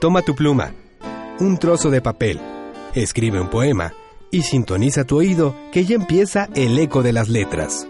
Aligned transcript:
Toma 0.00 0.22
tu 0.22 0.36
pluma, 0.36 0.74
un 1.40 1.58
trozo 1.58 1.90
de 1.90 2.00
papel, 2.00 2.40
escribe 2.94 3.40
un 3.40 3.50
poema 3.50 3.94
y 4.30 4.42
sintoniza 4.42 5.02
tu 5.02 5.16
oído 5.16 5.56
que 5.72 5.84
ya 5.84 5.96
empieza 5.96 6.48
el 6.54 6.78
eco 6.78 7.02
de 7.02 7.12
las 7.12 7.28
letras. 7.28 7.88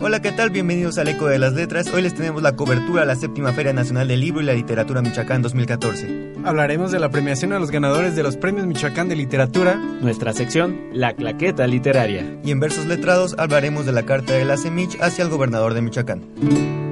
Hola, 0.00 0.22
¿qué 0.22 0.30
tal? 0.30 0.50
Bienvenidos 0.50 0.96
al 0.98 1.08
Eco 1.08 1.26
de 1.26 1.40
las 1.40 1.54
Letras. 1.54 1.92
Hoy 1.92 2.02
les 2.02 2.14
tenemos 2.14 2.40
la 2.40 2.54
cobertura 2.54 3.02
a 3.02 3.04
la 3.04 3.16
séptima 3.16 3.52
Feria 3.52 3.72
Nacional 3.72 4.06
del 4.06 4.20
Libro 4.20 4.40
y 4.40 4.44
la 4.44 4.52
Literatura 4.52 5.02
Michoacán 5.02 5.42
2014. 5.42 6.34
Hablaremos 6.44 6.92
de 6.92 7.00
la 7.00 7.10
premiación 7.10 7.52
a 7.52 7.58
los 7.58 7.72
ganadores 7.72 8.14
de 8.14 8.22
los 8.22 8.36
premios 8.36 8.64
Michoacán 8.64 9.08
de 9.08 9.16
Literatura. 9.16 9.74
Nuestra 9.74 10.32
sección, 10.32 10.78
La 10.92 11.14
Claqueta 11.14 11.66
Literaria. 11.66 12.38
Y 12.44 12.52
en 12.52 12.60
Versos 12.60 12.86
Letrados 12.86 13.34
hablaremos 13.36 13.84
de 13.84 13.92
la 13.92 14.04
carta 14.04 14.34
de 14.34 14.44
la 14.44 14.56
Semich 14.56 14.96
hacia 15.00 15.24
el 15.24 15.30
gobernador 15.30 15.74
de 15.74 15.82
Michoacán. 15.82 16.87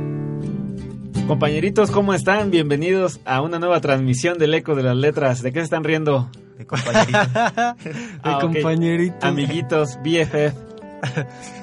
Compañeritos, 1.27 1.91
¿cómo 1.91 2.15
están? 2.15 2.51
Bienvenidos 2.53 3.21
a 3.25 3.41
una 3.41 3.59
nueva 3.59 3.81
transmisión 3.81 4.39
del 4.39 4.55
Eco 4.55 4.77
de 4.77 4.85
las 4.85 4.97
Letras. 4.97 5.43
¿De 5.43 5.53
qué 5.53 5.59
se 5.59 5.65
están 5.65 5.83
riendo? 5.83 6.31
De 6.57 6.67
compañerito. 6.67 7.19
de 7.85 7.93
Ah, 8.23 8.37
ok. 8.37 8.41
compañerito. 8.43 9.27
Amiguitos, 9.27 9.99
BFF. 10.05 10.55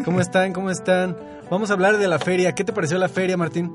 ¿Cómo 0.03 0.19
están? 0.19 0.52
¿Cómo 0.52 0.69
están? 0.69 1.15
Vamos 1.49 1.69
a 1.69 1.73
hablar 1.73 1.97
de 1.97 2.07
la 2.09 2.19
feria. 2.19 2.53
¿Qué 2.53 2.65
te 2.65 2.73
pareció 2.73 2.97
la 2.97 3.07
feria, 3.07 3.38
Martín? 3.38 3.71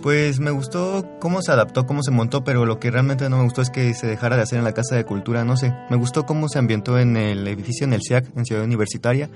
Pues 0.00 0.38
me 0.38 0.50
gustó 0.52 1.04
cómo 1.20 1.42
se 1.42 1.50
adaptó, 1.52 1.86
cómo 1.86 2.02
se 2.02 2.10
montó, 2.12 2.44
pero 2.44 2.64
lo 2.64 2.78
que 2.78 2.90
realmente 2.90 3.28
no 3.28 3.38
me 3.38 3.44
gustó 3.44 3.62
es 3.62 3.70
que 3.70 3.94
se 3.94 4.06
dejara 4.06 4.36
de 4.36 4.42
hacer 4.42 4.58
en 4.58 4.64
la 4.64 4.72
Casa 4.74 4.94
de 4.96 5.04
Cultura, 5.04 5.44
no 5.44 5.56
sé. 5.56 5.74
Me 5.90 5.96
gustó 5.96 6.24
cómo 6.24 6.48
se 6.48 6.58
ambientó 6.60 6.98
en 7.00 7.16
el 7.16 7.46
edificio 7.48 7.84
en 7.86 7.92
el 7.94 8.02
SIAC, 8.02 8.26
en 8.36 8.44
Ciudad 8.44 8.64
Universitaria. 8.64 9.28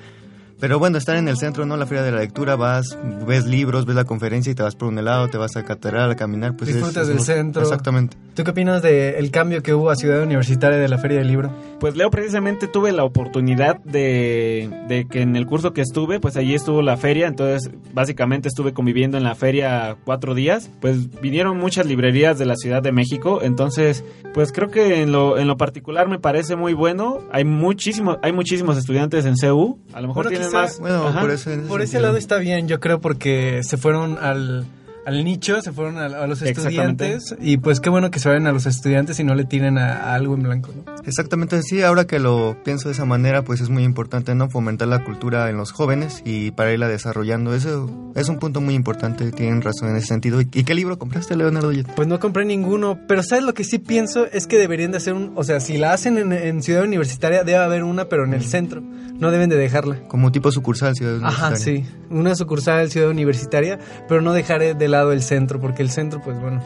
Pero 0.59 0.79
bueno, 0.79 0.97
estar 0.99 1.17
en 1.17 1.29
el 1.29 1.37
centro, 1.37 1.67
¿no? 1.67 1.77
La 1.77 1.85
Feria 1.87 2.03
de 2.03 2.13
la 2.13 2.19
Lectura, 2.21 2.57
vas, 2.57 2.97
ves 3.27 3.45
libros, 3.47 3.85
ves 3.85 3.95
la 3.95 4.05
conferencia 4.05 4.51
y 4.51 4.55
te 4.55 4.63
vas 4.63 4.75
por 4.75 4.89
un 4.89 4.99
helado, 4.99 5.29
te 5.29 5.37
vas 5.37 5.55
a 5.57 5.65
catedral 5.65 6.11
a 6.11 6.17
caminar, 6.17 6.57
pues 6.57 6.71
es- 6.71 6.77
Disfrutas 6.77 7.03
es 7.03 7.09
del 7.09 7.17
muy- 7.19 7.25
centro. 7.27 7.63
Exactamente. 7.63 8.17
¿Tú 8.35 8.43
qué 8.45 8.51
opinas 8.51 8.83
del 8.83 9.31
cambio 9.31 9.63
que 9.63 9.75
hubo 9.75 9.91
a 9.91 9.97
Ciudad 9.97 10.23
Universitaria 10.23 10.79
de 10.79 10.89
la 10.89 10.99
Feria 10.99 11.19
del 11.19 11.29
Libro? 11.29 11.51
Pues 11.81 11.95
Leo, 11.97 12.11
precisamente 12.11 12.69
tuve 12.69 12.93
la 12.93 13.05
oportunidad 13.05 13.79
de, 13.85 14.71
de 14.89 15.07
que 15.07 15.21
en 15.23 15.37
el 15.37 15.47
curso 15.47 15.73
que 15.73 15.83
estuve, 15.83 16.21
pues 16.21 16.37
allí 16.37 16.55
estuvo 16.55 16.81
la 16.83 16.97
feria, 16.97 17.27
entonces 17.27 17.71
básicamente 17.93 18.49
estuve 18.49 18.73
conviviendo 18.73 19.19
en 19.19 19.25
la 19.25 19.35
feria 19.35 19.97
cuatro 20.05 20.35
días, 20.35 20.71
pues 20.81 21.21
vinieron 21.21 21.59
muchas 21.59 21.87
librerías 21.87 22.39
de 22.39 22.47
la 22.47 22.57
Ciudad 22.57 22.83
de 22.83 22.93
México, 22.93 23.41
entonces 23.43 24.05
pues 24.33 24.53
creo 24.53 24.69
que 24.71 25.03
en 25.03 25.13
lo, 25.13 25.39
en 25.39 25.47
lo 25.49 25.57
particular 25.57 26.09
me 26.09 26.19
parece 26.19 26.57
muy 26.57 26.73
bueno, 26.75 27.19
hay 27.31 27.45
muchísimos, 27.45 28.19
hay 28.23 28.33
muchísimos 28.33 28.77
estudiantes 28.79 29.25
en 29.27 29.35
CU, 29.37 29.79
a 29.93 30.01
lo 30.01 30.09
mejor 30.09 30.25
Bueno, 30.25 30.31
tienen 30.31 30.46
quizá- 30.47 30.63
más... 30.63 30.79
Bueno, 30.81 31.07
Ajá. 31.09 31.21
por 31.21 31.31
eso 31.31 31.51
ese 31.81 32.01
lado 32.01 32.17
está 32.17 32.39
bien, 32.39 32.69
yo 32.69 32.81
creo, 32.81 33.01
porque 33.01 33.61
se 33.63 33.77
fueron 33.77 34.19
al, 34.21 34.67
al 35.07 35.25
nicho, 35.25 35.61
se 35.63 35.73
fueron 35.73 35.99
a, 35.99 36.07
a 36.07 36.27
los 36.27 36.43
estudiantes. 36.43 37.35
Y 37.41 37.59
pues 37.59 37.81
qué 37.81 37.91
bueno 37.91 38.11
que 38.11 38.19
se 38.19 38.29
vayan 38.29 38.47
a 38.47 38.53
los 38.53 38.67
estudiantes 38.67 39.21
y 39.21 39.25
no 39.25 39.35
le 39.35 39.45
tiren 39.45 39.79
a, 39.79 40.11
a 40.11 40.15
algo 40.15 40.35
en 40.35 40.43
blanco, 40.43 40.73
¿no? 40.75 40.96
Exactamente, 41.07 41.63
sí, 41.63 41.83
ahora 41.83 42.07
que 42.07 42.19
lo 42.19 42.57
pienso 42.65 42.89
de 42.89 42.95
esa 42.95 43.05
manera, 43.05 43.43
pues 43.43 43.61
es 43.61 43.69
muy 43.69 43.85
importante, 43.85 44.35
¿no? 44.35 44.49
Fomentar 44.49 44.89
la 44.89 45.05
cultura 45.05 45.49
en 45.51 45.57
los 45.57 45.73
jóvenes 45.73 46.23
y 46.25 46.51
para 46.51 46.73
irla 46.73 46.89
desarrollando. 46.89 47.55
Eso 47.55 47.89
es 48.15 48.29
un 48.29 48.39
punto 48.39 48.61
muy 48.61 48.75
importante, 48.75 49.31
tienen 49.33 49.63
razón 49.63 49.91
en 49.91 49.97
ese 49.97 50.09
sentido. 50.09 50.41
¿Y, 50.41 50.47
qué 50.47 50.75
libro 50.75 50.99
compraste, 50.99 51.37
Leonardo? 51.37 51.71
Pues 51.95 52.09
no 52.09 52.19
compré 52.19 52.45
ninguno, 52.45 52.99
pero 53.07 53.23
¿sabes 53.23 53.45
lo 53.45 53.55
que 53.55 53.65
sí 53.65 53.79
pienso? 53.79 54.27
Es 54.27 54.47
que 54.47 54.59
deberían 54.59 54.91
de 54.91 54.99
hacer 54.99 55.15
un... 55.15 55.33
O 55.37 55.45
sea, 55.45 55.61
si 55.61 55.79
la 55.79 55.93
hacen 55.93 56.19
en, 56.19 56.33
en 56.33 56.63
Ciudad 56.63 56.83
Universitaria, 56.83 57.45
debe 57.45 57.59
haber 57.59 57.85
una, 57.85 58.09
pero 58.09 58.25
en 58.25 58.35
el 58.35 58.45
centro. 58.45 58.83
No 59.19 59.31
deben 59.31 59.49
de 59.49 59.57
dejarla. 59.57 60.01
Como 60.09 60.33
tipo 60.33 60.51
sucursal, 60.53 60.95
Ciudad 60.95 61.21
Ajá, 61.23 61.49
Universitaria. 61.49 61.85
sí. 61.85 61.95
Una 62.11 62.35
sucursal 62.35 62.91
Ciudad 62.91 63.09
Universitaria, 63.09 63.79
pero 64.09 64.21
no 64.21 64.33
dejar 64.33 64.77
de 64.77 64.89
lado 64.89 65.13
el 65.13 65.23
centro, 65.23 65.61
porque 65.61 65.83
el 65.83 65.91
centro, 65.91 66.21
pues 66.23 66.39
bueno, 66.41 66.63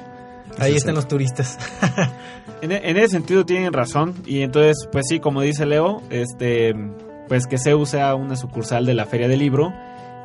ahí 0.60 0.76
están 0.76 0.94
los 0.94 1.08
turistas. 1.08 1.58
En, 2.62 2.72
en 2.72 2.96
ese 2.98 3.08
sentido 3.08 3.46
tienen 3.46 3.72
razón 3.72 4.12
y 4.26 4.42
entonces 4.42 4.86
pues 4.92 5.06
sí 5.08 5.18
como 5.18 5.40
dice 5.40 5.64
Leo 5.64 6.02
este 6.10 6.74
pues 7.26 7.46
que 7.46 7.56
CEU 7.56 7.86
sea 7.86 8.14
una 8.14 8.36
sucursal 8.36 8.84
de 8.84 8.92
la 8.92 9.06
feria 9.06 9.28
del 9.28 9.38
libro 9.38 9.72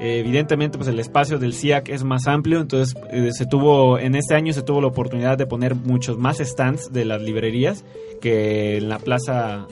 Eh, 0.01 0.19
evidentemente 0.19 0.77
pues 0.77 0.89
el 0.89 0.99
espacio 0.99 1.39
del 1.39 1.53
CIAC 1.53 1.87
es 1.87 2.03
más 2.03 2.27
amplio 2.27 2.59
entonces 2.59 2.93
eh, 3.11 3.29
se 3.31 3.45
tuvo 3.45 3.97
en 3.97 4.15
este 4.15 4.35
año 4.35 4.51
se 4.51 4.61
tuvo 4.63 4.81
la 4.81 4.87
oportunidad 4.87 5.37
de 5.37 5.45
poner 5.45 5.75
muchos 5.75 6.17
más 6.17 6.39
stands 6.39 6.91
de 6.91 7.05
las 7.05 7.21
librerías 7.21 7.85
que 8.19 8.75
en 8.75 8.89
la 8.89 8.99
plaza 8.99 9.67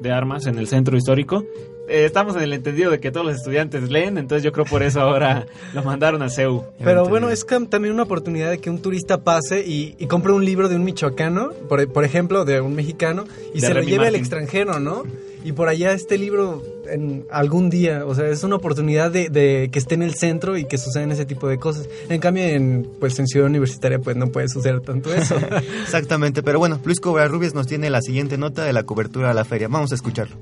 de 0.00 0.10
armas 0.10 0.46
en 0.46 0.58
el 0.58 0.66
centro 0.68 0.96
histórico 0.96 1.44
Eh, 1.88 2.04
estamos 2.04 2.36
en 2.36 2.42
el 2.42 2.52
entendido 2.52 2.90
de 2.90 3.00
que 3.00 3.10
todos 3.10 3.26
los 3.26 3.36
estudiantes 3.36 3.90
leen 3.90 4.18
entonces 4.18 4.42
yo 4.42 4.52
creo 4.52 4.64
por 4.64 4.82
eso 4.82 5.00
ahora 5.00 5.46
lo 5.74 5.82
mandaron 5.82 6.22
a 6.22 6.28
CEU 6.28 6.64
Pero 6.82 7.08
bueno, 7.08 7.30
es 7.30 7.46
también 7.46 7.94
una 7.94 8.02
oportunidad 8.02 8.50
de 8.50 8.58
que 8.58 8.70
un 8.70 8.80
turista 8.80 9.22
pase 9.22 9.64
y, 9.66 9.94
y 9.98 10.06
compre 10.06 10.32
un 10.32 10.44
libro 10.44 10.68
de 10.68 10.76
un 10.76 10.84
michoacano, 10.84 11.50
por, 11.68 11.86
por 11.92 12.04
ejemplo, 12.04 12.44
de 12.44 12.60
un 12.60 12.74
mexicano, 12.74 13.24
y 13.54 13.60
De 13.60 13.66
se 13.66 13.74
lo 13.74 13.82
lleve 13.82 14.06
al 14.08 14.14
extranjero, 14.14 14.80
¿no? 14.80 15.04
Y 15.44 15.52
por 15.52 15.68
allá 15.68 15.92
este 15.92 16.18
libro 16.18 16.62
en 16.88 17.24
algún 17.30 17.70
día, 17.70 18.04
o 18.04 18.14
sea, 18.16 18.26
es 18.28 18.42
una 18.42 18.56
oportunidad 18.56 19.12
de, 19.12 19.28
de 19.28 19.68
que 19.70 19.78
esté 19.78 19.94
en 19.94 20.02
el 20.02 20.14
centro 20.14 20.56
y 20.56 20.64
que 20.64 20.76
sucedan 20.76 21.12
ese 21.12 21.24
tipo 21.24 21.46
de 21.46 21.58
cosas. 21.58 21.88
En 22.08 22.20
cambio, 22.20 22.42
en, 22.42 22.88
pues 22.98 23.16
en 23.20 23.28
Ciudad 23.28 23.46
Universitaria, 23.46 24.00
pues 24.00 24.16
no 24.16 24.26
puede 24.28 24.48
suceder 24.48 24.80
tanto 24.80 25.14
eso. 25.14 25.36
Exactamente, 25.82 26.42
pero 26.42 26.58
bueno, 26.58 26.80
Luis 26.84 26.98
Covarrubias 26.98 27.54
nos 27.54 27.68
tiene 27.68 27.90
la 27.90 28.02
siguiente 28.02 28.38
nota 28.38 28.64
de 28.64 28.72
la 28.72 28.82
cobertura 28.82 29.30
a 29.30 29.34
la 29.34 29.44
feria. 29.44 29.68
Vamos 29.68 29.92
a 29.92 29.94
escucharlo. 29.94 30.36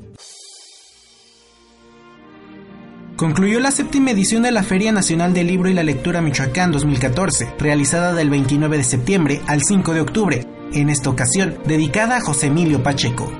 Concluyó 3.16 3.60
la 3.60 3.70
séptima 3.70 4.10
edición 4.10 4.42
de 4.42 4.50
la 4.50 4.64
Feria 4.64 4.90
Nacional 4.90 5.34
del 5.34 5.46
Libro 5.46 5.68
y 5.68 5.72
la 5.72 5.84
Lectura 5.84 6.20
Michoacán 6.20 6.72
2014, 6.72 7.54
realizada 7.60 8.12
del 8.12 8.28
29 8.28 8.76
de 8.76 8.82
septiembre 8.82 9.40
al 9.46 9.62
5 9.62 9.94
de 9.94 10.00
octubre, 10.00 10.46
en 10.72 10.90
esta 10.90 11.10
ocasión 11.10 11.56
dedicada 11.64 12.16
a 12.16 12.20
José 12.20 12.48
Emilio 12.48 12.82
Pacheco. 12.82 13.30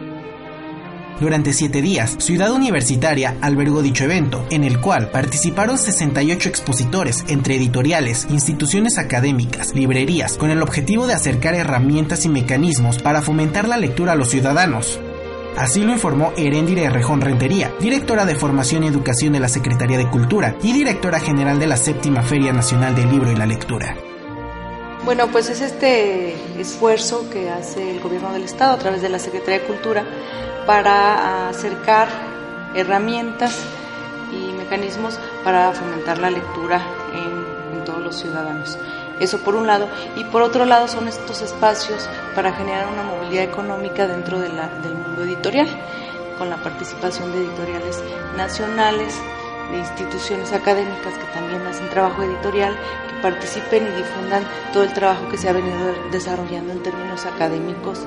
Durante 1.19 1.53
siete 1.53 1.83
días, 1.83 2.15
Ciudad 2.21 2.53
Universitaria 2.53 3.37
albergó 3.41 3.83
dicho 3.83 4.05
evento, 4.05 4.47
en 4.51 4.63
el 4.63 4.81
cual 4.81 5.11
participaron 5.11 5.77
68 5.77 6.49
expositores 6.49 7.25
entre 7.27 7.57
editoriales, 7.57 8.29
instituciones 8.31 8.97
académicas, 8.97 9.75
librerías, 9.75 10.37
con 10.39 10.51
el 10.51 10.63
objetivo 10.63 11.09
de 11.09 11.15
acercar 11.15 11.55
herramientas 11.55 12.25
y 12.25 12.29
mecanismos 12.29 12.99
para 12.99 13.23
fomentar 13.23 13.67
la 13.67 13.77
lectura 13.77 14.13
a 14.13 14.17
los 14.17 14.31
ciudadanos. 14.31 15.01
Así 15.57 15.85
lo 15.85 15.93
informó 15.93 16.33
Heréndira 16.37 16.91
Rejón 16.91 17.21
Rentería, 17.21 17.73
directora 17.79 18.25
de 18.25 18.35
Formación 18.35 18.83
y 18.83 18.89
Educación 18.89 19.35
de 19.35 19.41
la 19.41 19.49
Secretaría 19.49 19.97
de 19.97 20.11
Cultura 20.11 20.57
y 20.61 20.73
directora 20.73 21.21
general 21.21 21.61
de 21.61 21.69
la 21.69 21.77
Séptima 21.77 22.23
Feria 22.23 22.53
Nacional 22.53 22.97
del 22.97 23.09
Libro 23.09 23.31
y 23.31 23.37
la 23.37 23.47
Lectura. 23.47 23.97
Bueno, 25.05 25.29
pues 25.29 25.51
es 25.51 25.61
este 25.61 26.35
esfuerzo 26.59 27.31
que 27.31 27.51
hace 27.51 27.93
el 27.93 28.01
gobierno 28.01 28.33
del 28.33 28.43
estado 28.43 28.73
a 28.73 28.79
través 28.79 29.01
de 29.01 29.09
la 29.09 29.21
Secretaría 29.21 29.61
de 29.61 29.67
Cultura 29.67 30.05
para 30.67 31.49
acercar 31.49 32.09
herramientas 32.75 33.57
y 34.33 34.53
mecanismos 34.55 35.21
para 35.45 35.71
fomentar 35.73 36.19
la 36.19 36.31
lectura 36.31 36.83
en 37.15 37.85
todos 37.85 38.03
los 38.03 38.17
ciudadanos. 38.17 38.77
Eso 39.21 39.39
por 39.39 39.55
un 39.55 39.67
lado. 39.67 39.89
Y 40.17 40.25
por 40.25 40.43
otro 40.43 40.65
lado 40.65 40.89
son 40.89 41.09
estos 41.09 41.41
espacios 41.43 42.09
para 42.35 42.53
generar 42.53 42.89
una 42.89 43.03
movilidad 43.03 43.45
económica 43.45 44.07
dentro 44.07 44.39
de 44.41 44.49
la- 44.49 44.69
del 44.83 44.95
mundo 44.95 45.23
editorial, 45.23 45.69
con 46.39 46.51
la 46.51 46.57
participación 46.57 47.33
de 47.33 47.39
editoriales 47.39 48.03
nacionales, 48.37 49.15
de 49.71 49.79
instituciones 49.79 50.53
académicas 50.53 51.15
que 51.15 51.25
también 51.33 51.67
hacen 51.67 51.89
trabajo 51.91 52.23
editorial, 52.23 52.77
que 53.09 53.23
participen 53.23 53.87
y 53.87 53.97
difundan 53.97 54.45
todo 54.73 54.83
el 54.83 54.93
trabajo 54.93 55.29
que 55.31 55.39
se 55.39 55.49
ha 55.49 55.53
venido 55.53 55.95
desarrollando 56.11 56.73
en 56.73 56.83
términos 56.83 57.25
académicos 57.25 58.01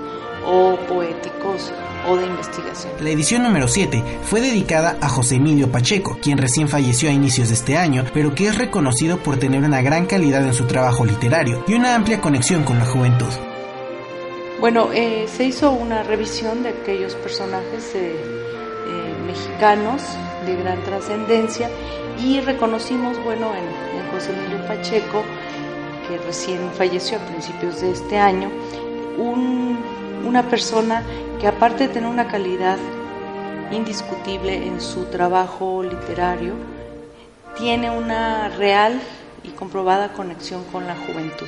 o 0.45 0.75
poéticos 0.87 1.71
o 2.07 2.15
de 2.17 2.25
investigación. 2.25 2.93
La 3.01 3.09
edición 3.09 3.43
número 3.43 3.67
7 3.67 4.03
fue 4.23 4.41
dedicada 4.41 4.97
a 5.01 5.09
José 5.09 5.35
Emilio 5.35 5.71
Pacheco, 5.71 6.17
quien 6.21 6.37
recién 6.37 6.67
falleció 6.69 7.09
a 7.09 7.13
inicios 7.13 7.49
de 7.49 7.55
este 7.55 7.77
año, 7.77 8.05
pero 8.13 8.33
que 8.33 8.47
es 8.47 8.57
reconocido 8.57 9.17
por 9.17 9.37
tener 9.37 9.63
una 9.63 9.81
gran 9.81 10.05
calidad 10.05 10.45
en 10.45 10.53
su 10.53 10.65
trabajo 10.65 11.05
literario 11.05 11.63
y 11.67 11.73
una 11.73 11.95
amplia 11.95 12.21
conexión 12.21 12.63
con 12.63 12.79
la 12.79 12.85
juventud. 12.85 13.27
Bueno, 14.59 14.89
eh, 14.93 15.27
se 15.27 15.43
hizo 15.45 15.71
una 15.71 16.01
revisión 16.03 16.63
de 16.63 16.69
aquellos 16.69 17.13
personajes 17.15 17.93
eh, 17.93 18.15
eh, 18.15 19.13
mexicanos 19.27 20.01
de 20.45 20.55
gran 20.55 20.81
trascendencia 20.83 21.69
y 22.23 22.39
reconocimos, 22.41 23.23
bueno, 23.23 23.51
en, 23.53 23.99
en 23.99 24.11
José 24.11 24.31
Emilio 24.33 24.65
Pacheco, 24.65 25.21
que 26.07 26.17
recién 26.25 26.59
falleció 26.75 27.17
a 27.19 27.21
principios 27.27 27.81
de 27.81 27.91
este 27.91 28.17
año, 28.17 28.49
un- 29.19 29.77
una 30.25 30.43
persona 30.49 31.03
que 31.39 31.47
aparte 31.47 31.87
de 31.87 31.93
tener 31.93 32.09
una 32.09 32.27
calidad 32.27 32.77
indiscutible 33.71 34.67
en 34.67 34.81
su 34.81 35.05
trabajo 35.05 35.83
literario, 35.83 36.53
tiene 37.57 37.91
una 37.91 38.49
real 38.49 38.99
y 39.43 39.49
comprobada 39.49 40.13
conexión 40.13 40.63
con 40.65 40.87
la 40.87 40.95
juventud. 40.95 41.47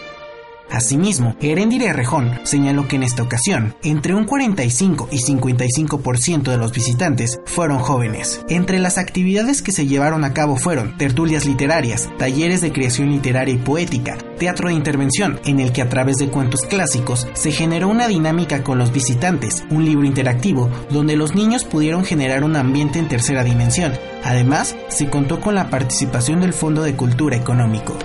Asimismo, 0.72 1.36
Herendire 1.42 1.94
Rejón 1.94 2.40
señaló 2.44 2.88
que 2.88 2.96
en 2.96 3.04
esta 3.04 3.24
ocasión, 3.24 3.76
entre 3.84 4.14
un 4.14 4.26
45 4.26 5.10
y 5.12 5.18
55% 5.18 6.44
de 6.44 6.58
los 6.58 6.72
visitantes 6.72 7.40
fueron 7.46 7.80
jóvenes. 7.80 8.46
Entre 8.50 8.80
las 8.80 8.98
actividades 8.98 9.62
que 9.62 9.72
se 9.72 9.88
llevaron 9.88 10.24
a 10.24 10.34
cabo 10.34 10.58
fueron 10.58 10.98
tertulias 10.98 11.46
literarias, 11.46 12.10
talleres 12.18 12.62
de 12.62 12.72
creación 12.72 13.10
literaria 13.10 13.56
y 13.56 13.58
poética, 13.58 14.18
teatro 14.38 14.70
de 14.70 14.76
intervención, 14.76 15.40
en 15.46 15.60
el 15.60 15.72
que 15.72 15.82
a 15.82 15.90
través 15.90 16.18
de 16.18 16.30
cuentos 16.30 16.62
clásicos 16.62 17.28
se 17.34 17.52
generó 17.52 17.88
una 17.88 18.08
dinámica 18.08 18.64
con 18.64 18.78
los 18.78 18.92
visitantes, 18.92 19.64
un 19.70 19.86
libro 19.86 20.06
interactivo 20.06 20.70
donde 20.90 21.16
los 21.16 21.36
niños 21.36 21.64
pudieron 21.64 22.06
generar 22.06 22.44
un 22.44 22.56
ambiente 22.56 23.00
en 23.00 23.08
tercera 23.08 23.44
dimensión. 23.44 23.94
Además, 24.24 24.76
se 24.90 25.10
contó 25.10 25.40
con 25.40 25.56
la 25.56 25.70
participación 25.70 26.42
del 26.42 26.54
Fondo 26.54 26.84
de 26.84 26.96
Cultura 26.96 27.38
Económico. 27.38 27.98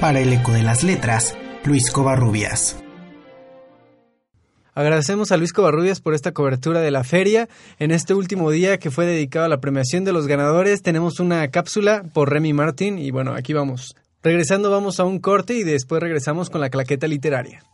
Para 0.00 0.20
el 0.20 0.32
eco 0.32 0.52
de 0.52 0.62
las 0.62 0.84
letras, 0.84 1.36
Luis 1.64 1.90
Covarrubias. 1.90 2.76
Agradecemos 4.72 5.32
a 5.32 5.36
Luis 5.36 5.52
Covarrubias 5.52 6.00
por 6.00 6.14
esta 6.14 6.30
cobertura 6.30 6.80
de 6.80 6.92
la 6.92 7.02
feria. 7.02 7.48
En 7.80 7.90
este 7.90 8.14
último 8.14 8.52
día 8.52 8.78
que 8.78 8.92
fue 8.92 9.06
dedicado 9.06 9.46
a 9.46 9.48
la 9.48 9.58
premiación 9.58 10.04
de 10.04 10.12
los 10.12 10.28
ganadores, 10.28 10.82
tenemos 10.82 11.18
una 11.18 11.48
cápsula 11.48 12.04
por 12.14 12.30
Remy 12.30 12.52
Martin 12.52 12.96
y 12.96 13.10
bueno, 13.10 13.34
aquí 13.34 13.52
vamos. 13.54 13.96
Regresando 14.22 14.70
vamos 14.70 15.00
a 15.00 15.04
un 15.04 15.18
corte 15.18 15.54
y 15.54 15.64
después 15.64 16.00
regresamos 16.00 16.48
con 16.48 16.60
la 16.60 16.70
claqueta 16.70 17.08
literaria. 17.08 17.64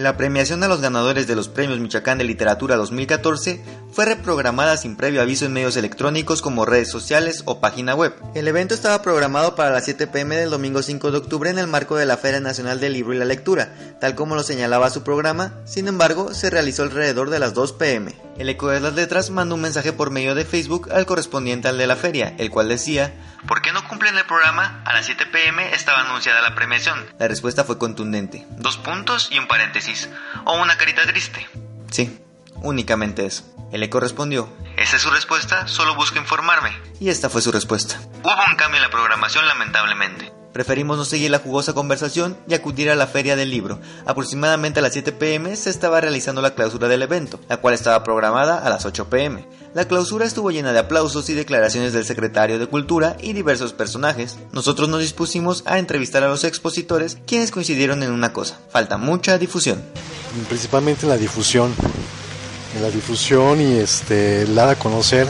La 0.00 0.16
premiación 0.16 0.62
a 0.62 0.68
los 0.68 0.80
ganadores 0.80 1.26
de 1.26 1.36
los 1.36 1.50
Premios 1.50 1.78
Michoacán 1.78 2.16
de 2.16 2.24
Literatura 2.24 2.76
2014 2.76 3.62
fue 3.92 4.06
reprogramada 4.06 4.78
sin 4.78 4.96
previo 4.96 5.20
aviso 5.20 5.44
en 5.44 5.52
medios 5.52 5.76
electrónicos 5.76 6.40
como 6.40 6.64
redes 6.64 6.90
sociales 6.90 7.42
o 7.44 7.60
página 7.60 7.94
web. 7.94 8.14
El 8.34 8.48
evento 8.48 8.72
estaba 8.72 9.02
programado 9.02 9.54
para 9.56 9.68
las 9.68 9.84
7 9.84 10.06
pm 10.06 10.36
del 10.36 10.48
domingo 10.48 10.80
5 10.80 11.10
de 11.10 11.18
octubre 11.18 11.50
en 11.50 11.58
el 11.58 11.66
marco 11.66 11.96
de 11.96 12.06
la 12.06 12.16
Feria 12.16 12.40
Nacional 12.40 12.80
del 12.80 12.94
Libro 12.94 13.12
y 13.12 13.18
la 13.18 13.26
Lectura, 13.26 13.74
tal 14.00 14.14
como 14.14 14.36
lo 14.36 14.42
señalaba 14.42 14.88
su 14.88 15.02
programa, 15.02 15.52
sin 15.66 15.86
embargo 15.86 16.32
se 16.32 16.48
realizó 16.48 16.82
alrededor 16.82 17.28
de 17.28 17.38
las 17.38 17.52
2 17.52 17.74
pm. 17.74 18.14
El 18.40 18.48
Eco 18.48 18.70
de 18.70 18.80
las 18.80 18.94
Letras 18.94 19.28
mandó 19.28 19.56
un 19.56 19.60
mensaje 19.60 19.92
por 19.92 20.10
medio 20.10 20.34
de 20.34 20.46
Facebook 20.46 20.90
al 20.92 21.04
correspondiente 21.04 21.68
al 21.68 21.76
de 21.76 21.86
la 21.86 21.94
feria, 21.94 22.34
el 22.38 22.48
cual 22.48 22.70
decía, 22.70 23.12
¿Por 23.46 23.60
qué 23.60 23.70
no 23.70 23.86
cumplen 23.86 24.16
el 24.16 24.24
programa? 24.24 24.82
A 24.86 24.94
las 24.94 25.04
7 25.04 25.26
pm 25.26 25.74
estaba 25.74 26.00
anunciada 26.00 26.40
la 26.40 26.54
premiación. 26.54 27.04
La 27.18 27.28
respuesta 27.28 27.64
fue 27.64 27.76
contundente. 27.76 28.46
Dos 28.52 28.78
puntos 28.78 29.28
y 29.30 29.38
un 29.38 29.46
paréntesis. 29.46 30.08
O 30.46 30.58
una 30.58 30.78
carita 30.78 31.02
triste. 31.06 31.46
Sí, 31.90 32.18
únicamente 32.62 33.26
eso. 33.26 33.44
El 33.72 33.82
eco 33.82 34.00
respondió, 34.00 34.50
¿esa 34.78 34.96
es 34.96 35.02
su 35.02 35.10
respuesta? 35.10 35.68
Solo 35.68 35.94
busco 35.94 36.16
informarme. 36.16 36.74
Y 36.98 37.10
esta 37.10 37.28
fue 37.28 37.42
su 37.42 37.52
respuesta. 37.52 38.00
Hubo 38.22 38.44
un 38.48 38.56
cambio 38.56 38.78
en 38.78 38.84
la 38.84 38.90
programación 38.90 39.46
lamentablemente. 39.46 40.32
Preferimos 40.52 40.98
no 40.98 41.04
seguir 41.04 41.30
la 41.30 41.38
jugosa 41.38 41.74
conversación 41.74 42.36
y 42.48 42.54
acudir 42.54 42.90
a 42.90 42.96
la 42.96 43.06
feria 43.06 43.36
del 43.36 43.50
libro. 43.50 43.78
Aproximadamente 44.04 44.80
a 44.80 44.82
las 44.82 44.92
7 44.92 45.12
pm 45.12 45.54
se 45.54 45.70
estaba 45.70 46.00
realizando 46.00 46.42
la 46.42 46.54
clausura 46.54 46.88
del 46.88 47.02
evento, 47.02 47.38
la 47.48 47.58
cual 47.58 47.74
estaba 47.74 48.02
programada 48.02 48.58
a 48.58 48.68
las 48.68 48.84
8 48.84 49.08
pm. 49.08 49.46
La 49.74 49.86
clausura 49.86 50.26
estuvo 50.26 50.50
llena 50.50 50.72
de 50.72 50.80
aplausos 50.80 51.30
y 51.30 51.34
declaraciones 51.34 51.92
del 51.92 52.04
secretario 52.04 52.58
de 52.58 52.66
Cultura 52.66 53.16
y 53.20 53.32
diversos 53.32 53.72
personajes. 53.72 54.38
Nosotros 54.52 54.88
nos 54.88 55.00
dispusimos 55.00 55.62
a 55.66 55.78
entrevistar 55.78 56.24
a 56.24 56.28
los 56.28 56.42
expositores, 56.42 57.18
quienes 57.26 57.52
coincidieron 57.52 58.02
en 58.02 58.10
una 58.10 58.32
cosa, 58.32 58.58
falta 58.70 58.96
mucha 58.96 59.38
difusión. 59.38 59.80
Principalmente 60.48 61.06
la 61.06 61.16
difusión, 61.16 61.72
en 62.74 62.82
la 62.82 62.90
difusión 62.90 63.60
y 63.60 63.78
este, 63.78 64.46
dar 64.46 64.70
a 64.70 64.74
conocer 64.76 65.28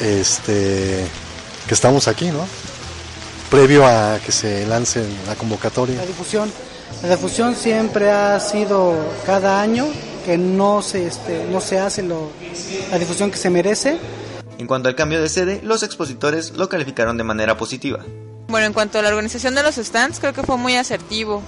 este, 0.00 1.06
que 1.68 1.74
estamos 1.74 2.08
aquí, 2.08 2.26
¿no? 2.26 2.46
Previo 3.50 3.86
a 3.86 4.18
que 4.24 4.32
se 4.32 4.66
lance 4.66 5.04
la 5.26 5.34
convocatoria? 5.34 5.96
La 5.96 6.06
difusión, 6.06 6.50
la 7.02 7.08
difusión 7.08 7.54
siempre 7.54 8.10
ha 8.10 8.38
sido 8.40 8.94
cada 9.24 9.60
año 9.60 9.86
que 10.24 10.36
no 10.36 10.82
se, 10.82 11.06
este, 11.06 11.46
no 11.50 11.60
se 11.60 11.78
hace 11.78 12.02
lo, 12.02 12.30
la 12.90 12.98
difusión 12.98 13.30
que 13.30 13.36
se 13.36 13.50
merece. 13.50 13.98
En 14.58 14.66
cuanto 14.66 14.88
al 14.88 14.94
cambio 14.94 15.20
de 15.20 15.28
sede, 15.28 15.60
los 15.62 15.82
expositores 15.82 16.52
lo 16.52 16.68
calificaron 16.68 17.16
de 17.16 17.24
manera 17.24 17.56
positiva. 17.56 18.04
Bueno, 18.48 18.66
en 18.66 18.72
cuanto 18.72 18.98
a 18.98 19.02
la 19.02 19.08
organización 19.08 19.54
de 19.54 19.62
los 19.62 19.74
stands, 19.74 20.20
creo 20.20 20.32
que 20.32 20.42
fue 20.42 20.56
muy 20.56 20.76
asertivo, 20.76 21.42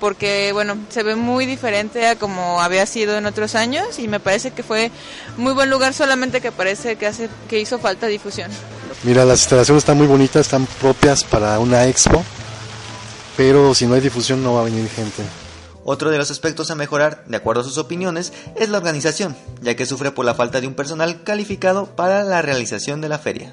porque 0.00 0.52
bueno, 0.52 0.76
se 0.88 1.02
ve 1.02 1.16
muy 1.16 1.46
diferente 1.46 2.06
a 2.06 2.16
como 2.16 2.60
había 2.60 2.86
sido 2.86 3.18
en 3.18 3.26
otros 3.26 3.56
años 3.56 3.98
y 3.98 4.06
me 4.06 4.20
parece 4.20 4.52
que 4.52 4.62
fue 4.62 4.92
muy 5.36 5.52
buen 5.52 5.68
lugar, 5.68 5.94
solamente 5.94 6.40
que 6.40 6.52
parece 6.52 6.96
que 6.96 7.06
hace 7.06 7.28
que 7.48 7.58
hizo 7.58 7.78
falta 7.78 8.06
difusión. 8.06 8.50
Mira, 9.02 9.24
las 9.24 9.40
instalaciones 9.40 9.82
están 9.82 9.98
muy 9.98 10.06
bonitas, 10.06 10.42
están 10.42 10.66
propias 10.80 11.24
para 11.24 11.58
una 11.58 11.86
expo, 11.86 12.24
pero 13.36 13.74
si 13.74 13.86
no 13.86 13.94
hay 13.94 14.00
difusión 14.00 14.42
no 14.42 14.54
va 14.54 14.60
a 14.60 14.64
venir 14.64 14.88
gente. 14.88 15.24
Otro 15.84 16.10
de 16.10 16.18
los 16.18 16.30
aspectos 16.30 16.70
a 16.70 16.76
mejorar, 16.76 17.24
de 17.26 17.36
acuerdo 17.36 17.60
a 17.60 17.64
sus 17.64 17.76
opiniones, 17.76 18.32
es 18.56 18.70
la 18.70 18.78
organización, 18.78 19.36
ya 19.60 19.74
que 19.74 19.84
sufre 19.84 20.12
por 20.12 20.24
la 20.24 20.34
falta 20.34 20.60
de 20.60 20.66
un 20.66 20.74
personal 20.74 21.22
calificado 21.24 21.94
para 21.94 22.22
la 22.22 22.40
realización 22.40 23.02
de 23.02 23.10
la 23.10 23.18
feria. 23.18 23.52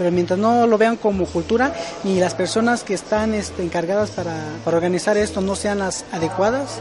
Pero 0.00 0.12
mientras 0.12 0.38
no 0.38 0.66
lo 0.66 0.78
vean 0.78 0.96
como 0.96 1.26
cultura, 1.26 1.74
ni 2.04 2.18
las 2.18 2.32
personas 2.32 2.84
que 2.84 2.94
están 2.94 3.34
este, 3.34 3.62
encargadas 3.62 4.08
para, 4.08 4.34
organizar 4.64 5.18
esto 5.18 5.42
no 5.42 5.54
sean 5.54 5.80
las 5.80 6.06
adecuadas, 6.10 6.80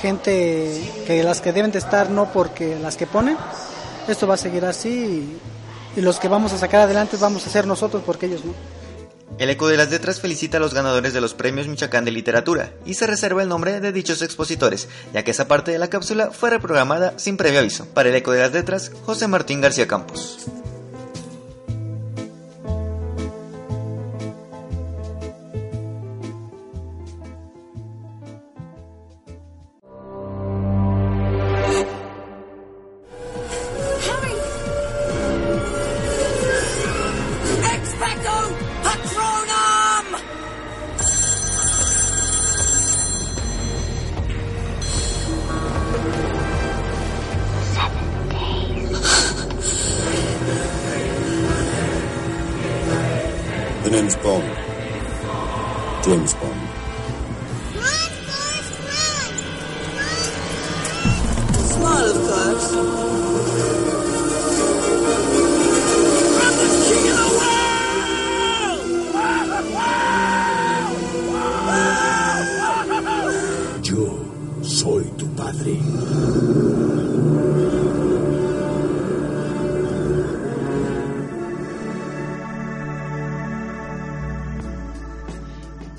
gente 0.00 0.80
que 1.06 1.22
las 1.22 1.42
que 1.42 1.52
deben 1.52 1.70
de 1.70 1.80
estar 1.80 2.08
no 2.08 2.32
porque 2.32 2.78
las 2.78 2.96
que 2.96 3.06
ponen, 3.06 3.36
esto 4.08 4.26
va 4.26 4.36
a 4.36 4.38
seguir 4.38 4.64
así 4.64 5.36
y 5.94 6.00
los 6.00 6.18
que 6.18 6.28
vamos 6.28 6.54
a 6.54 6.58
sacar 6.58 6.80
adelante 6.80 7.18
vamos 7.20 7.46
a 7.46 7.50
ser 7.50 7.66
nosotros 7.66 8.02
porque 8.06 8.24
ellos 8.24 8.42
no. 8.42 8.54
El 9.38 9.50
Eco 9.50 9.68
de 9.68 9.76
las 9.76 9.90
Letras 9.90 10.22
felicita 10.22 10.56
a 10.56 10.60
los 10.60 10.72
ganadores 10.72 11.12
de 11.12 11.20
los 11.20 11.34
premios 11.34 11.68
Michoacán 11.68 12.06
de 12.06 12.10
Literatura 12.10 12.72
y 12.86 12.94
se 12.94 13.06
reserva 13.06 13.42
el 13.42 13.50
nombre 13.50 13.80
de 13.82 13.92
dichos 13.92 14.22
expositores, 14.22 14.88
ya 15.12 15.24
que 15.24 15.32
esa 15.32 15.46
parte 15.46 15.72
de 15.72 15.78
la 15.78 15.90
cápsula 15.90 16.30
fue 16.30 16.48
reprogramada 16.48 17.18
sin 17.18 17.36
previo 17.36 17.60
aviso. 17.60 17.84
Para 17.92 18.08
el 18.08 18.14
Eco 18.14 18.32
de 18.32 18.40
las 18.40 18.52
Letras, 18.52 18.92
José 19.04 19.28
Martín 19.28 19.60
García 19.60 19.86
Campos. 19.86 20.38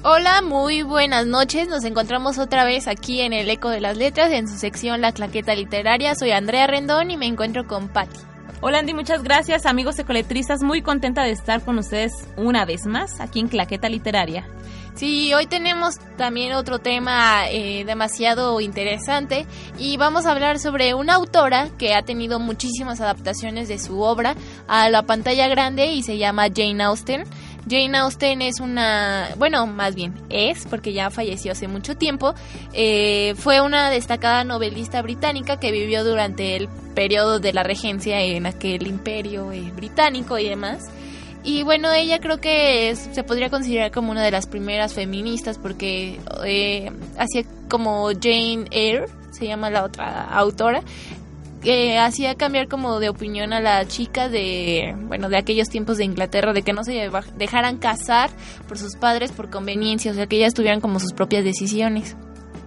Hola, 0.04 0.42
muy 0.44 0.84
buenas 0.84 1.26
noches. 1.26 1.68
Nos 1.68 1.84
encontramos 1.86 2.38
otra 2.38 2.66
vez 2.66 2.88
aquí 2.88 3.22
en 3.22 3.34
el 3.34 3.50
Eco 3.50 3.70
de 3.70 3.82
las 3.82 3.98
Letras, 3.98 4.32
en 4.32 4.48
su 4.48 4.58
sección 4.58 5.02
La 5.02 5.12
Claqueta 5.12 5.56
Literaria. 5.56 6.14
Soy 6.14 6.32
Andrea 6.32 6.68
Rendón 6.68 7.10
y 7.10 7.18
me 7.18 7.26
encuentro 7.26 7.66
con 7.66 7.88
Patti. 7.88 8.37
Hola 8.62 8.80
Andy, 8.80 8.94
muchas 8.94 9.24
gracias 9.24 9.66
amigos 9.66 10.00
ecoletristas, 10.00 10.64
muy 10.64 10.82
contenta 10.82 11.24
de 11.24 11.32
estar 11.32 11.62
con 11.62 11.78
ustedes 11.78 12.14
una 12.38 12.66
vez 12.66 12.86
más 12.86 13.20
aquí 13.20 13.40
en 13.40 13.48
Claqueta 13.48 13.88
Literaria. 13.88 14.48
Sí, 14.98 15.32
hoy 15.36 15.46
tenemos 15.46 16.00
también 16.18 16.54
otro 16.54 16.80
tema 16.80 17.48
eh, 17.52 17.84
demasiado 17.86 18.60
interesante 18.60 19.46
y 19.78 19.96
vamos 19.98 20.26
a 20.26 20.32
hablar 20.32 20.58
sobre 20.58 20.96
una 20.96 21.14
autora 21.14 21.70
que 21.78 21.94
ha 21.94 22.02
tenido 22.02 22.40
muchísimas 22.40 23.00
adaptaciones 23.00 23.68
de 23.68 23.78
su 23.78 24.02
obra 24.02 24.36
a 24.68 24.90
la 24.90 25.04
pantalla 25.04 25.48
grande 25.50 25.92
y 25.92 26.02
se 26.02 26.18
llama 26.18 26.48
Jane 26.48 26.84
Austen. 26.84 27.26
Jane 27.70 27.98
Austen 27.98 28.42
es 28.42 28.60
una, 28.60 29.30
bueno, 29.38 29.68
más 29.68 29.96
bien 29.96 30.14
es, 30.30 30.66
porque 30.68 30.94
ya 30.94 31.10
falleció 31.10 31.52
hace 31.52 31.68
mucho 31.68 31.96
tiempo, 31.96 32.34
eh, 32.74 33.36
fue 33.38 33.62
una 33.62 33.90
destacada 33.90 34.44
novelista 34.44 35.02
británica 35.02 35.60
que 35.60 35.72
vivió 35.72 36.04
durante 36.04 36.56
el 36.56 36.70
periodo 36.96 37.40
de 37.40 37.54
la 37.54 37.64
regencia 37.64 38.22
en 38.22 38.46
aquel 38.46 38.88
imperio 38.88 39.52
eh, 39.52 39.72
británico 39.76 40.38
y 40.40 40.50
demás. 40.50 40.86
Y 41.44 41.64
bueno, 41.64 41.92
ella 41.94 42.20
creo 42.20 42.42
que 42.42 42.94
se 42.96 43.24
podría 43.24 43.50
considerar 43.50 43.92
como 43.92 44.12
una 44.12 44.24
de 44.24 44.32
las 44.32 44.48
primeras 44.48 44.94
feministas 44.94 45.58
porque 45.58 46.20
eh, 46.46 46.92
hacía 47.18 47.44
como 47.70 48.08
Jane 48.08 48.66
Eyre, 48.72 49.06
se 49.32 49.48
llama 49.48 49.70
la 49.70 49.84
otra 49.84 50.28
autora, 50.30 50.82
que 51.62 51.98
hacía 51.98 52.36
cambiar 52.36 52.68
como 52.68 53.00
de 53.00 53.10
opinión 53.10 53.54
a 53.54 53.60
la 53.60 53.86
chica 53.88 54.30
de, 54.30 54.96
bueno, 55.08 55.30
de 55.30 55.38
aquellos 55.38 55.70
tiempos 55.70 55.98
de 55.98 56.06
Inglaterra, 56.06 56.54
de 56.54 56.62
que 56.62 56.74
no 56.74 56.84
se 56.84 57.10
dejaran 57.36 57.78
casar 57.78 58.30
por 58.68 58.78
sus 58.78 58.96
padres 58.96 59.32
por 59.32 59.50
conveniencia, 59.50 60.12
o 60.12 60.16
sea, 60.16 60.28
que 60.28 60.38
ellas 60.38 60.54
tuvieran 60.54 60.82
como 60.82 61.00
sus 61.00 61.14
propias 61.14 61.44
decisiones. 61.44 62.16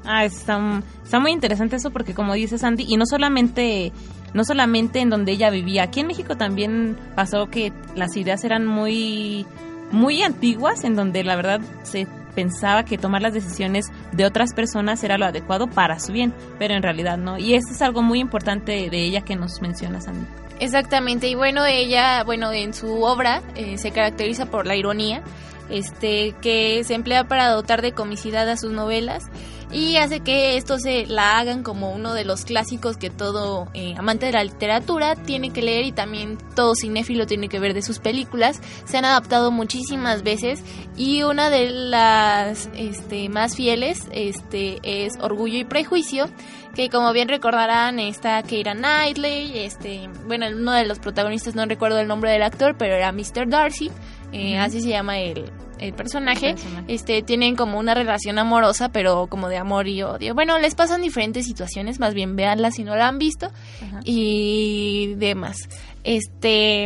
Ah, 0.04 0.24
está, 0.24 0.82
está 1.04 1.20
muy 1.20 1.32
interesante 1.32 1.76
eso 1.76 1.90
porque 1.90 2.14
como 2.14 2.34
dice 2.34 2.58
Sandy, 2.58 2.86
y 2.88 2.96
no 2.96 3.04
solamente 3.06 3.92
no 4.32 4.44
solamente 4.44 5.00
en 5.00 5.10
donde 5.10 5.32
ella 5.32 5.50
vivía, 5.50 5.82
aquí 5.82 6.00
en 6.00 6.06
México 6.06 6.36
también 6.36 6.96
pasó 7.16 7.48
que 7.50 7.72
las 7.96 8.16
ideas 8.16 8.44
eran 8.44 8.64
muy 8.66 9.44
muy 9.90 10.22
antiguas 10.22 10.84
en 10.84 10.94
donde 10.94 11.24
la 11.24 11.36
verdad 11.36 11.60
se 11.82 12.06
pensaba 12.34 12.84
que 12.84 12.98
tomar 12.98 13.22
las 13.22 13.34
decisiones 13.34 13.86
de 14.12 14.24
otras 14.24 14.54
personas 14.54 15.02
era 15.04 15.18
lo 15.18 15.26
adecuado 15.26 15.68
para 15.68 15.98
su 15.98 16.12
bien, 16.12 16.34
pero 16.58 16.74
en 16.74 16.82
realidad 16.82 17.18
no. 17.18 17.38
Y 17.38 17.54
esto 17.54 17.72
es 17.72 17.82
algo 17.82 18.02
muy 18.02 18.20
importante 18.20 18.90
de 18.90 19.04
ella 19.04 19.22
que 19.22 19.36
nos 19.36 19.60
menciona 19.60 20.00
Sandy. 20.00 20.26
Exactamente, 20.60 21.26
y 21.28 21.34
bueno, 21.34 21.64
ella, 21.64 22.22
bueno, 22.24 22.52
en 22.52 22.74
su 22.74 23.02
obra 23.02 23.42
eh, 23.54 23.78
se 23.78 23.92
caracteriza 23.92 24.46
por 24.46 24.66
la 24.66 24.76
ironía, 24.76 25.22
este, 25.70 26.34
que 26.42 26.84
se 26.84 26.94
emplea 26.94 27.24
para 27.24 27.48
dotar 27.48 27.80
de 27.80 27.92
comicidad 27.92 28.48
a 28.48 28.56
sus 28.56 28.72
novelas 28.72 29.24
y 29.72 29.96
hace 29.96 30.20
que 30.20 30.56
esto 30.56 30.78
se 30.78 31.06
la 31.06 31.38
hagan 31.38 31.62
como 31.62 31.92
uno 31.92 32.12
de 32.12 32.24
los 32.24 32.44
clásicos 32.44 32.96
que 32.96 33.08
todo 33.08 33.68
eh, 33.72 33.94
amante 33.96 34.26
de 34.26 34.32
la 34.32 34.42
literatura 34.42 35.14
tiene 35.14 35.50
que 35.50 35.62
leer 35.62 35.84
y 35.84 35.92
también 35.92 36.38
todo 36.56 36.74
cinéfilo 36.74 37.26
tiene 37.26 37.48
que 37.48 37.60
ver 37.60 37.72
de 37.72 37.82
sus 37.82 38.00
películas. 38.00 38.60
Se 38.84 38.98
han 38.98 39.04
adaptado 39.04 39.50
muchísimas 39.50 40.22
veces 40.22 40.62
y 40.96 41.22
una 41.22 41.50
de 41.50 41.70
las 41.70 42.68
este, 42.74 43.28
más 43.28 43.54
fieles 43.54 44.08
este, 44.10 44.80
es 44.82 45.14
Orgullo 45.20 45.58
y 45.58 45.64
Prejuicio, 45.64 46.28
que 46.74 46.88
como 46.88 47.12
bien 47.12 47.28
recordarán 47.28 48.00
está 48.00 48.42
Keira 48.42 48.74
Knightley, 48.74 49.58
este, 49.58 50.08
bueno, 50.26 50.46
uno 50.48 50.72
de 50.72 50.86
los 50.86 50.98
protagonistas 50.98 51.54
no 51.54 51.64
recuerdo 51.66 52.00
el 52.00 52.08
nombre 52.08 52.32
del 52.32 52.42
actor, 52.42 52.76
pero 52.76 52.94
era 52.94 53.12
Mr. 53.12 53.48
Darcy, 53.48 53.90
eh, 54.32 54.58
así 54.58 54.80
se 54.80 54.88
llama 54.88 55.18
el, 55.18 55.50
el 55.80 55.94
personaje. 55.94 56.50
El 56.50 56.54
personaje. 56.54 56.92
Este, 56.92 57.22
tienen 57.22 57.56
como 57.56 57.78
una 57.78 57.94
relación 57.94 58.38
amorosa, 58.38 58.90
pero 58.90 59.26
como 59.28 59.48
de 59.48 59.56
amor 59.56 59.88
y 59.88 60.02
odio. 60.02 60.34
Bueno, 60.34 60.58
les 60.58 60.74
pasan 60.74 61.02
diferentes 61.02 61.46
situaciones, 61.46 61.98
más 62.00 62.14
bien 62.14 62.36
véanla 62.36 62.70
si 62.70 62.84
no 62.84 62.96
la 62.96 63.08
han 63.08 63.18
visto 63.18 63.46
Ajá. 63.82 64.00
y 64.04 65.14
demás. 65.16 65.56
Este, 66.04 66.84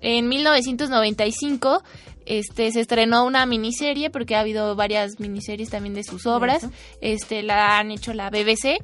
en 0.00 0.28
1995 0.28 1.82
este 2.30 2.70
se 2.70 2.80
estrenó 2.80 3.24
una 3.24 3.44
miniserie 3.44 4.08
porque 4.08 4.36
ha 4.36 4.40
habido 4.40 4.76
varias 4.76 5.18
miniseries 5.18 5.70
también 5.70 5.94
de 5.94 6.04
sus 6.04 6.26
obras. 6.26 6.64
Este 7.00 7.42
la 7.42 7.78
han 7.78 7.90
hecho 7.90 8.12
la 8.14 8.30
BBC, 8.30 8.78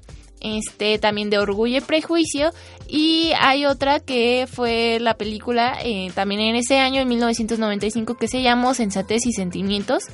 este 0.47 0.99
también 0.99 1.31
de 1.31 1.39
Orgullo 1.39 1.79
y 1.79 1.81
Prejuicio 1.81 2.53
y 2.89 3.33
hay 3.39 3.67
otra 3.67 4.01
que 4.01 4.47
fue 4.51 4.99
la 5.01 5.15
película 5.15 5.79
eh, 5.83 6.11
también 6.15 6.41
en 6.41 6.57
ese 6.57 6.79
año 6.79 7.01
en 7.01 7.09
1995 7.09 8.17
que 8.17 8.29
se 8.29 8.43
llamó 8.43 8.75
Sensatez 8.75 9.27
y 9.27 9.33
Sentimientos 9.33 10.05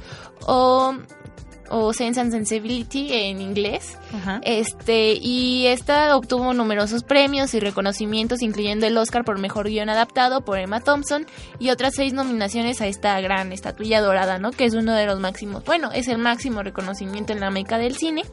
o 0.46 0.94
o 1.72 1.94
Sense 1.94 2.20
and 2.20 2.32
Sensibility 2.32 3.08
en 3.14 3.40
inglés. 3.40 3.98
Ajá. 4.14 4.40
Este, 4.44 5.14
y 5.14 5.66
esta 5.66 6.14
obtuvo 6.14 6.52
numerosos 6.52 7.02
premios 7.02 7.54
y 7.54 7.60
reconocimientos, 7.60 8.42
incluyendo 8.42 8.86
el 8.86 8.96
Oscar 8.98 9.24
por 9.24 9.38
Mejor 9.38 9.68
Guión 9.68 9.88
Adaptado 9.88 10.42
por 10.42 10.58
Emma 10.58 10.80
Thompson 10.80 11.26
y 11.58 11.70
otras 11.70 11.94
seis 11.94 12.12
nominaciones 12.12 12.82
a 12.82 12.88
esta 12.88 13.18
gran 13.22 13.52
estatuilla 13.52 14.02
dorada, 14.02 14.38
¿no? 14.38 14.50
Que 14.50 14.66
es 14.66 14.74
uno 14.74 14.92
de 14.92 15.06
los 15.06 15.18
máximos, 15.18 15.64
bueno, 15.64 15.90
es 15.92 16.08
el 16.08 16.18
máximo 16.18 16.62
reconocimiento 16.62 17.32
en 17.32 17.40
la 17.40 17.50
meca 17.50 17.78
del 17.78 17.96
cine. 17.96 18.24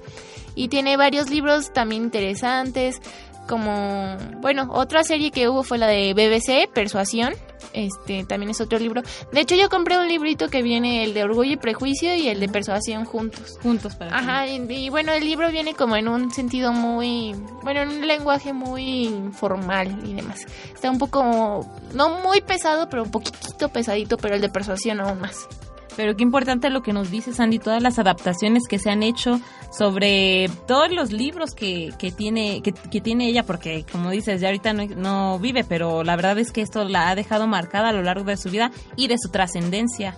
Y 0.59 0.67
tiene 0.67 0.97
varios 0.97 1.29
libros 1.29 1.71
también 1.71 2.03
interesantes, 2.03 2.99
como, 3.47 4.17
bueno, 4.41 4.67
otra 4.73 5.03
serie 5.03 5.31
que 5.31 5.47
hubo 5.47 5.63
fue 5.63 5.77
la 5.77 5.87
de 5.87 6.13
BBC, 6.13 6.69
Persuasión. 6.73 7.33
Este, 7.71 8.25
también 8.25 8.49
es 8.49 8.59
otro 8.59 8.77
libro. 8.77 9.01
De 9.31 9.39
hecho, 9.39 9.55
yo 9.55 9.69
compré 9.69 9.97
un 9.97 10.09
librito 10.09 10.49
que 10.49 10.61
viene 10.61 11.05
el 11.05 11.13
de 11.13 11.23
Orgullo 11.23 11.53
y 11.53 11.55
Prejuicio 11.55 12.13
y 12.13 12.27
el 12.27 12.41
de 12.41 12.49
Persuasión 12.49 13.05
juntos. 13.05 13.57
Juntos 13.63 13.95
para 13.95 14.17
Ajá, 14.17 14.47
y, 14.47 14.57
y 14.69 14.89
bueno, 14.89 15.13
el 15.13 15.23
libro 15.23 15.49
viene 15.49 15.73
como 15.73 15.95
en 15.95 16.09
un 16.09 16.29
sentido 16.29 16.73
muy, 16.73 17.33
bueno, 17.63 17.83
en 17.83 17.87
un 17.87 18.05
lenguaje 18.05 18.51
muy 18.51 19.15
formal 19.31 19.97
y 20.05 20.13
demás. 20.13 20.45
Está 20.73 20.91
un 20.91 20.97
poco, 20.97 21.65
no 21.93 22.19
muy 22.19 22.41
pesado, 22.41 22.89
pero 22.89 23.03
un 23.03 23.11
poquitito 23.11 23.69
pesadito, 23.69 24.17
pero 24.17 24.35
el 24.35 24.41
de 24.41 24.49
persuasión 24.49 24.99
aún 24.99 25.21
más. 25.21 25.47
Pero 25.95 26.15
qué 26.15 26.23
importante 26.23 26.69
lo 26.69 26.81
que 26.81 26.93
nos 26.93 27.11
dice 27.11 27.33
Sandy, 27.33 27.59
todas 27.59 27.81
las 27.81 27.99
adaptaciones 27.99 28.63
que 28.69 28.79
se 28.79 28.89
han 28.89 29.03
hecho 29.03 29.39
sobre 29.71 30.49
todos 30.67 30.91
los 30.91 31.11
libros 31.11 31.53
que, 31.53 31.93
que 31.97 32.11
tiene 32.11 32.61
que, 32.61 32.71
tiene 33.01 33.27
ella, 33.27 33.45
porque 33.45 33.85
como 33.91 34.09
dices, 34.09 34.41
ya 34.41 34.47
ahorita 34.47 34.73
no, 34.73 34.85
no 34.85 35.39
vive, 35.39 35.63
pero 35.63 36.03
la 36.03 36.15
verdad 36.15 36.37
es 36.39 36.51
que 36.51 36.61
esto 36.61 36.83
la 36.85 37.09
ha 37.09 37.15
dejado 37.15 37.47
marcada 37.47 37.89
a 37.89 37.93
lo 37.93 38.01
largo 38.01 38.25
de 38.25 38.37
su 38.37 38.49
vida 38.49 38.71
y 38.95 39.07
de 39.07 39.17
su 39.17 39.29
trascendencia. 39.29 40.15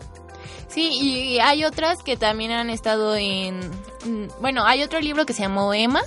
Sí, 0.67 0.89
y 0.93 1.39
hay 1.39 1.65
otras 1.65 2.01
que 2.01 2.15
también 2.15 2.51
han 2.51 2.69
estado 2.69 3.15
en, 3.17 3.59
bueno, 4.39 4.63
hay 4.65 4.83
otro 4.83 5.01
libro 5.01 5.25
que 5.25 5.33
se 5.33 5.41
llamó 5.41 5.73
Emma 5.73 6.01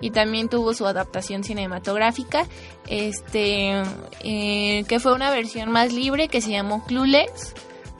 y 0.00 0.10
también 0.10 0.48
tuvo 0.48 0.72
su 0.72 0.86
adaptación 0.86 1.42
cinematográfica, 1.42 2.46
este, 2.86 3.82
eh, 4.22 4.84
que 4.88 5.00
fue 5.00 5.14
una 5.14 5.30
versión 5.30 5.72
más 5.72 5.92
libre 5.92 6.28
que 6.28 6.40
se 6.40 6.50
llamó 6.50 6.84
Clueless. 6.84 7.54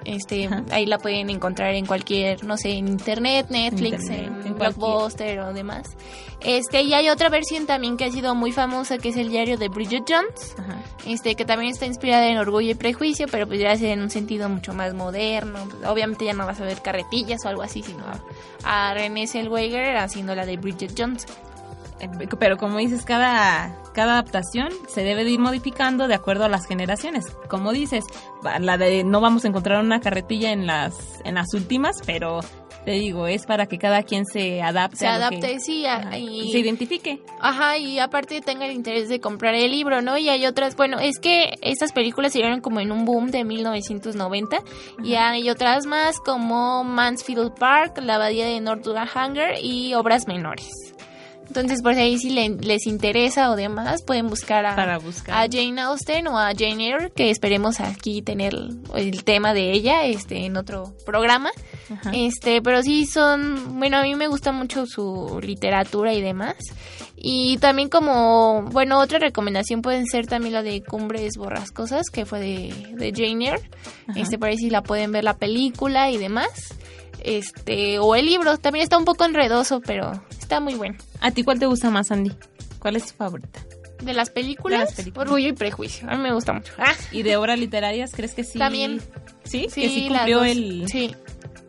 Este, 0.05 0.47
Ajá. 0.47 0.65
ahí 0.71 0.87
la 0.87 0.99
pueden 0.99 1.29
encontrar 1.31 1.75
en 1.75 1.85
cualquier, 1.87 2.45
no 2.45 2.57
sé, 2.57 2.71
en 2.71 2.89
internet, 2.89 3.47
Netflix, 3.51 4.05
Internet, 4.05 4.33
en, 4.43 4.47
en. 4.47 4.55
Blockbuster 4.59 5.41
o 5.41 5.53
demás. 5.53 5.97
Este, 6.41 6.83
y 6.83 6.95
hay 6.95 7.09
otra 7.09 7.29
versión 7.29 7.67
también 7.67 7.97
que 7.97 8.05
ha 8.05 8.13
sido 8.13 8.35
muy 8.35 8.53
famosa 8.53 8.97
que 8.99 9.09
es 9.09 9.17
el 9.17 9.29
diario 9.29 9.59
de 9.59 9.69
Bridget 9.69 10.05
Jones, 10.09 10.55
Ajá. 10.57 10.79
este, 11.05 11.35
que 11.35 11.45
también 11.45 11.73
está 11.73 11.85
inspirada 11.87 12.29
en 12.29 12.39
Orgullo 12.39 12.71
y 12.71 12.75
Prejuicio, 12.75 13.27
pero 13.31 13.47
pues 13.47 13.59
ya 13.61 13.73
es 13.73 13.83
en 13.83 14.01
un 14.01 14.11
sentido 14.11 14.49
mucho 14.49 14.73
más 14.73 14.95
moderno. 14.95 15.59
Pues, 15.69 15.91
obviamente 15.91 16.25
ya 16.25 16.33
no 16.35 16.47
vas 16.47 16.61
a 16.61 16.65
ver 16.65 16.81
carretillas 16.81 17.45
o 17.45 17.49
algo 17.49 17.63
así, 17.63 17.83
sino 17.83 18.05
a, 18.65 18.91
a 18.91 18.95
Renée 18.95 19.27
Zellweger 19.27 19.97
haciendo 19.97 20.35
la 20.35 20.47
de 20.47 20.57
Bridget 20.57 20.93
Jones. 20.97 21.27
Pero 22.39 22.57
como 22.57 22.79
dices, 22.79 23.05
cada, 23.05 23.75
cada 23.93 24.13
adaptación 24.15 24.69
se 24.89 25.03
debe 25.03 25.25
de 25.25 25.31
ir 25.33 25.41
modificando 25.41 26.07
de 26.09 26.15
acuerdo 26.15 26.45
a 26.45 26.49
las 26.49 26.67
generaciones. 26.67 27.27
Como 27.49 27.73
dices, 27.73 28.05
la 28.61 28.79
de 28.79 29.05
no 29.05 29.21
vamos 29.21 29.45
a 29.45 29.49
encontrar 29.49 29.83
una 29.85 30.01
carretilla 30.01 30.53
en 30.53 30.67
las, 30.67 30.95
en 31.25 31.35
las 31.35 31.53
últimas, 31.55 31.97
pero 32.07 32.41
te 32.85 32.93
digo, 32.93 33.27
es 33.27 33.45
para 33.45 33.67
que 33.67 33.77
cada 33.77 34.03
quien 34.05 34.25
se 34.25 34.63
adapte. 34.63 34.99
Se 34.99 35.07
a 35.09 35.19
lo 35.19 35.29
que- 35.31 35.37
adapte, 35.37 35.61
sí, 35.61 35.85
a- 35.85 35.97
Ajá, 35.97 36.17
y- 36.19 36.41
y 36.49 36.53
se 36.53 36.61
identifique. 36.61 37.21
Ajá, 37.41 37.77
y 37.77 37.99
aparte 37.99 38.41
tenga 38.41 38.65
el 38.67 38.73
interés 38.73 39.09
de 39.09 39.21
comprar 39.21 39.55
el 39.55 39.71
libro, 39.73 40.01
¿no? 40.01 40.17
Y 40.17 40.29
hay 40.31 40.47
otras, 40.47 40.75
bueno, 40.77 40.99
es 41.01 41.19
que 41.19 41.51
estas 41.61 41.93
películas 41.93 42.33
se 42.33 42.39
dieron 42.39 42.61
como 42.61 42.81
en 42.81 42.93
un 42.93 43.05
boom 43.05 43.31
de 43.31 43.45
1990 43.45 44.59
y 45.05 45.15
hay 45.17 45.51
otras 45.51 45.85
más 45.87 46.19
como 46.21 46.85
Mansfield 46.85 47.53
Park, 47.59 47.99
La 48.01 48.15
Abadía 48.15 48.47
de 48.47 48.61
Northanger 48.61 49.57
y 49.63 49.93
obras 49.95 50.27
menores. 50.29 50.69
Entonces, 51.49 51.83
por 51.83 51.95
ahí 51.95 52.19
si 52.19 52.31
le- 52.31 52.51
les 52.61 52.87
interesa 52.87 53.51
o 53.51 53.57
demás, 53.57 54.03
pueden 54.03 54.29
buscar 54.29 54.65
a, 54.67 54.77
Para 54.77 54.99
buscar. 54.99 55.35
a 55.35 55.49
Jane 55.51 55.81
Austen 55.81 56.27
o 56.29 56.39
a 56.39 56.53
Jane 56.57 56.87
Eyre, 56.89 57.11
que 57.11 57.31
esperemos 57.31 57.81
aquí 57.81 58.23
tener 58.23 58.55
el 58.95 59.25
tema 59.25 59.55
de 59.55 59.73
ella 59.73 60.05
este 60.05 60.45
en 60.47 60.57
otro 60.57 60.95
programa. 61.07 61.51
Ajá. 61.91 62.11
Este, 62.15 62.61
pero 62.63 62.83
sí 62.83 63.07
son, 63.07 63.79
bueno, 63.81 63.97
a 63.97 64.03
mí 64.03 64.15
me 64.15 64.29
gusta 64.29 64.53
mucho 64.53 64.85
su 64.87 65.41
literatura 65.43 66.13
y 66.13 66.21
demás. 66.21 66.57
Y 67.17 67.57
también 67.59 67.89
como, 67.89 68.63
bueno, 68.71 69.01
otra 69.01 69.19
recomendación 69.19 69.83
pueden 69.83 70.07
ser 70.07 70.27
también 70.29 70.53
la 70.55 70.63
de 70.63 70.83
Cumbres 70.85 71.33
Borrascosas, 71.37 72.11
que 72.11 72.25
fue 72.27 72.39
de, 72.39 72.95
de 72.97 73.13
Jane 73.13 73.47
Eyre. 73.47 73.71
Ajá. 74.07 74.21
Este, 74.21 74.39
por 74.39 74.51
ahí 74.51 74.57
sí 74.59 74.71
la 74.71 74.83
pueden 74.83 75.11
ver 75.11 75.25
la 75.25 75.37
película 75.37 76.11
y 76.13 76.19
demás. 76.19 76.75
Este, 77.25 77.99
o 77.99 78.15
el 78.15 78.27
libro, 78.27 78.59
también 78.59 78.85
está 78.85 78.97
un 78.97 79.05
poco 79.05 79.25
enredoso, 79.25 79.81
pero 79.81 80.23
está 80.49 80.61
muy 80.61 80.75
bueno. 80.77 80.97
¿A 81.21 81.31
ti 81.31 81.45
cuál 81.45 81.59
te 81.59 81.67
gusta 81.67 81.91
más, 81.91 82.11
Andy? 82.11 82.33
¿Cuál 82.79 82.97
es 82.97 83.05
tu 83.09 83.15
favorita? 83.15 83.61
De 84.03 84.15
las 84.15 84.31
películas, 84.31 84.79
De 84.81 84.85
las 84.87 84.95
películas. 84.95 85.27
Orgullo 85.29 85.49
y 85.49 85.53
Prejuicio. 85.53 86.09
A 86.09 86.15
mí 86.17 86.23
me 86.23 86.33
gusta 86.33 86.55
mucho. 86.55 86.73
Ah, 86.79 86.95
¿Y 87.13 87.23
de 87.23 87.37
obras 87.37 87.59
literarias 87.59 88.13
crees 88.15 88.33
que 88.33 88.45
sí? 88.45 88.59
También. 88.59 89.03
¿Sí? 89.45 89.67
sí, 89.71 89.83
que 89.83 89.89
sí 89.91 90.09
cumplió 90.09 90.45
el... 90.45 90.85
Sí. 90.89 91.15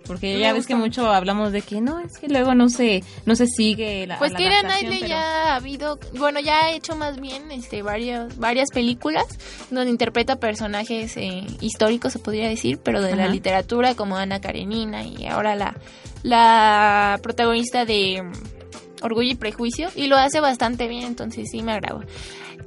Porque 0.05 0.35
Me 0.35 0.39
ya 0.39 0.53
ves 0.53 0.65
que 0.65 0.75
mucho 0.75 1.11
hablamos 1.11 1.51
de 1.51 1.61
que 1.61 1.81
no, 1.81 1.99
es 1.99 2.17
que 2.17 2.29
luego 2.29 2.55
no 2.55 2.69
se, 2.69 3.03
no 3.25 3.35
se 3.35 3.45
sigue 3.45 4.07
la 4.07 4.17
Pues 4.17 4.33
Keira 4.33 4.61
Knightley 4.61 4.99
pero- 5.01 5.07
ya 5.09 5.21
ha 5.21 5.55
habido, 5.57 5.99
bueno, 6.17 6.39
ya 6.39 6.65
ha 6.65 6.71
hecho 6.71 6.95
más 6.95 7.19
bien 7.19 7.51
este 7.51 7.83
varias 7.83 8.35
varias 8.39 8.69
películas 8.73 9.25
donde 9.69 9.91
interpreta 9.91 10.37
personajes 10.37 11.15
eh, 11.17 11.45
históricos, 11.61 12.13
se 12.13 12.17
podría 12.19 12.47
decir, 12.49 12.79
pero 12.83 13.01
de 13.03 13.15
la 13.15 13.27
literatura 13.27 13.93
como 13.93 14.17
Ana 14.17 14.41
Karenina 14.41 15.03
y 15.03 15.27
ahora 15.27 15.55
la 15.55 15.75
la 16.23 17.19
protagonista 17.21 17.85
de 17.85 18.23
Orgullo 19.01 19.31
y 19.31 19.35
Prejuicio 19.35 19.89
y 19.95 20.07
lo 20.07 20.17
hace 20.17 20.39
bastante 20.39 20.87
bien, 20.87 21.03
entonces 21.03 21.47
sí 21.51 21.61
me 21.63 21.73
agrada. 21.73 22.01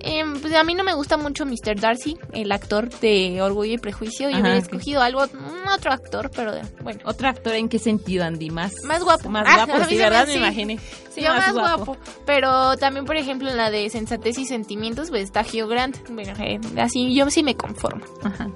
Em, 0.04 0.40
pues 0.40 0.52
a 0.54 0.64
mí 0.64 0.74
no 0.74 0.82
me 0.82 0.94
gusta 0.94 1.16
mucho 1.16 1.46
Mr. 1.46 1.78
Darcy, 1.78 2.16
el 2.32 2.50
actor 2.50 2.90
de 3.00 3.40
Orgullo 3.40 3.74
y 3.74 3.78
Prejuicio. 3.78 4.28
Yo 4.30 4.36
Ajá, 4.36 4.42
hubiera 4.42 4.58
escogido 4.58 5.00
algo, 5.00 5.22
un 5.22 5.68
otro 5.68 5.92
actor, 5.92 6.28
pero 6.34 6.54
bueno. 6.82 6.98
¿Otro 7.04 7.28
actor 7.28 7.54
en 7.54 7.68
qué 7.68 7.78
sentido, 7.78 8.24
Andy? 8.24 8.50
Más, 8.50 8.72
Más 8.84 9.04
guapo. 9.04 9.28
Más 9.28 9.46
Ah, 9.48 9.64
guapo, 9.64 9.84
sí, 9.84 9.96
¿verdad? 9.98 10.26
Me 10.26 10.32
sí. 10.32 10.38
imaginé. 10.38 10.78
Sí, 11.14 11.20
yo 11.22 11.28
más, 11.28 11.52
guapo. 11.52 11.96
Pero 12.26 12.76
también, 12.78 13.04
por 13.04 13.16
ejemplo, 13.16 13.48
en 13.48 13.56
la 13.56 13.70
de 13.70 13.88
Sensatez 13.90 14.38
y 14.38 14.46
Sentimientos, 14.46 15.10
pues 15.10 15.22
está 15.22 15.42
Hugh 15.42 15.68
Grant. 15.68 15.98
Bueno, 16.08 16.32
eh, 16.40 16.58
así 16.78 17.14
yo 17.14 17.30
sí 17.30 17.42
me 17.44 17.54
conformo. 17.54 18.04
Ajá. 18.24 18.48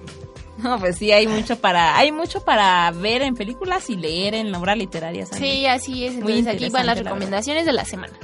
No, 0.63 0.79
pues 0.79 0.97
sí, 0.97 1.13
hay 1.13 1.27
mucho 1.27 1.59
para 1.59 1.97
hay 1.99 2.13
mucho 2.13 2.41
para 2.45 2.91
ver 2.93 3.23
en 3.23 3.35
películas 3.35 3.91
y 3.91 3.97
leer 3.97 4.35
en 4.35 4.53
la 4.53 4.59
obra 4.59 4.75
literaria. 4.75 5.27
Sandy. 5.27 5.47
Sí, 5.51 5.67
así 5.67 6.05
es. 6.07 6.15
Muy 6.15 6.39
Entonces 6.39 6.55
aquí 6.63 6.71
van 6.71 6.87
las 6.87 6.97
la 6.97 7.03
recomendaciones 7.05 7.67
de 7.67 7.73
la 7.73 7.85
semana. 7.85 8.15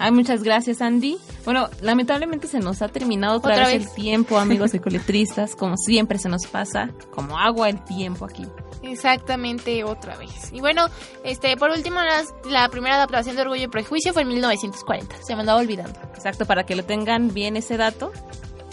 Ay, 0.00 0.12
muchas 0.12 0.44
gracias, 0.44 0.80
Andy. 0.80 1.18
Bueno, 1.44 1.68
lamentablemente 1.80 2.46
se 2.46 2.60
nos 2.60 2.82
ha 2.82 2.88
terminado 2.88 3.38
otra, 3.38 3.52
Otra 3.54 3.66
vez, 3.66 3.78
vez. 3.80 3.88
el 3.88 3.94
tiempo, 3.94 4.38
amigos 4.38 4.72
ecoletristas. 4.74 5.56
Como 5.56 5.76
siempre 5.76 6.18
se 6.18 6.28
nos 6.28 6.46
pasa, 6.46 6.90
como 7.10 7.36
agua 7.38 7.68
el 7.68 7.82
tiempo 7.84 8.24
aquí. 8.24 8.46
Exactamente, 8.82 9.84
otra 9.84 10.16
vez. 10.16 10.50
Y 10.52 10.60
bueno, 10.60 10.86
este 11.24 11.56
por 11.56 11.70
último, 11.70 12.00
las- 12.00 12.32
la 12.48 12.68
primera 12.68 12.94
adaptación 12.96 13.36
de 13.36 13.42
Orgullo 13.42 13.64
y 13.64 13.68
Prejuicio 13.68 14.12
fue 14.12 14.22
en 14.22 14.28
1940. 14.28 15.16
Se 15.22 15.34
me 15.34 15.40
andaba 15.40 15.60
olvidando. 15.60 15.98
Exacto, 16.14 16.46
para 16.46 16.64
que 16.64 16.76
lo 16.76 16.84
tengan 16.84 17.32
bien 17.34 17.56
ese 17.56 17.76
dato 17.76 18.12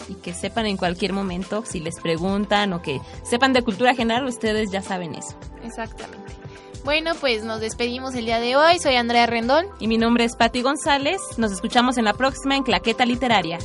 y 0.08 0.16
que 0.16 0.34
sepan 0.34 0.66
en 0.66 0.78
cualquier 0.78 1.14
momento 1.14 1.64
si 1.66 1.80
les 1.80 2.00
preguntan 2.00 2.74
o 2.74 2.82
que 2.82 3.00
sepan 3.24 3.54
de 3.54 3.62
cultura 3.62 3.96
general, 3.96 4.26
ustedes 4.26 4.72
ya 4.72 4.82
saben 4.82 5.16
eso. 5.16 5.36
Exactamente. 5.64 6.34
Bueno, 6.84 7.14
pues 7.20 7.44
nos 7.44 7.62
despedimos 7.62 8.14
el 8.14 8.26
día 8.26 8.40
de 8.40 8.56
hoy. 8.56 8.78
Soy 8.78 8.96
Andrea 8.96 9.26
Rendón. 9.26 9.66
Y 9.80 9.88
mi 9.88 9.98
nombre 9.98 10.24
es 10.24 10.36
Patti 10.36 10.62
González. 10.62 11.20
Nos 11.38 11.52
escuchamos 11.52 11.98
en 11.98 12.06
la 12.06 12.14
próxima 12.14 12.56
en 12.56 12.62
Claqueta 12.62 13.08
Literaria. 13.08 13.58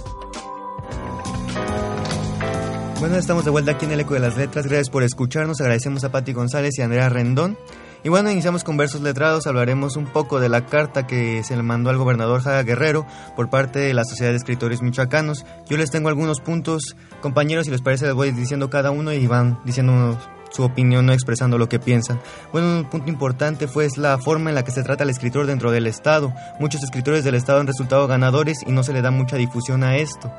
Bueno, 2.99 3.17
estamos 3.17 3.45
de 3.45 3.51
vuelta 3.51 3.73
aquí 3.73 3.85
en 3.85 3.93
el 3.93 4.01
Eco 4.01 4.15
de 4.15 4.21
las 4.21 4.39
Letras. 4.39 4.67
Gracias 4.67 4.89
por 4.89 5.03
escucharnos. 5.03 5.61
Agradecemos 5.61 6.03
a 6.05 6.11
Patti 6.11 6.33
González 6.33 6.79
y 6.79 6.81
a 6.83 6.87
Andrea 6.87 7.11
Rendón. 7.11 7.59
Y 8.03 8.09
bueno, 8.09 8.31
iniciamos 8.31 8.65
con 8.65 8.79
versos 8.79 9.03
letrados. 9.03 9.47
Hablaremos 9.47 9.97
un 9.97 10.07
poco 10.07 10.41
de 10.41 10.49
la 10.49 10.65
carta 10.65 11.07
que 11.07 11.43
se 11.45 11.55
le 11.55 11.63
mandó 11.63 11.91
al 11.91 11.99
gobernador 11.99 12.41
Jaga 12.41 12.63
Guerrero 12.63 13.07
por 13.37 13.51
parte 13.51 13.79
de 13.79 13.93
la 13.93 14.05
Sociedad 14.05 14.31
de 14.31 14.39
Escritores 14.39 14.81
Michoacanos. 14.81 15.45
Yo 15.69 15.77
les 15.77 15.91
tengo 15.91 16.09
algunos 16.09 16.41
puntos, 16.41 16.97
compañeros, 17.21 17.67
si 17.67 17.71
les 17.71 17.83
parece 17.83 18.07
les 18.07 18.15
voy 18.15 18.31
diciendo 18.31 18.71
cada 18.71 18.91
uno 18.91 19.13
y 19.13 19.27
van 19.27 19.61
diciendo 19.65 20.19
su 20.51 20.65
opinión, 20.65 21.05
no 21.07 21.13
expresando 21.13 21.59
lo 21.59 21.69
que 21.69 21.79
piensan. 21.79 22.21
Bueno, 22.53 22.79
un 22.79 22.85
punto 22.87 23.11
importante 23.11 23.69
fue 23.69 23.87
la 23.97 24.19
forma 24.19 24.51
en 24.51 24.55
la 24.55 24.65
que 24.65 24.73
se 24.73 24.83
trata 24.83 25.05
al 25.05 25.11
escritor 25.11 25.47
dentro 25.47 25.71
del 25.71 25.87
Estado. 25.87 26.33
Muchos 26.59 26.83
escritores 26.83 27.23
del 27.23 27.35
Estado 27.35 27.61
han 27.61 27.67
resultado 27.67 28.07
ganadores 28.07 28.65
y 28.67 28.73
no 28.73 28.83
se 28.83 28.95
le 28.95 29.03
da 29.03 29.11
mucha 29.11 29.37
difusión 29.37 29.85
a 29.85 29.97
esto. 29.97 30.33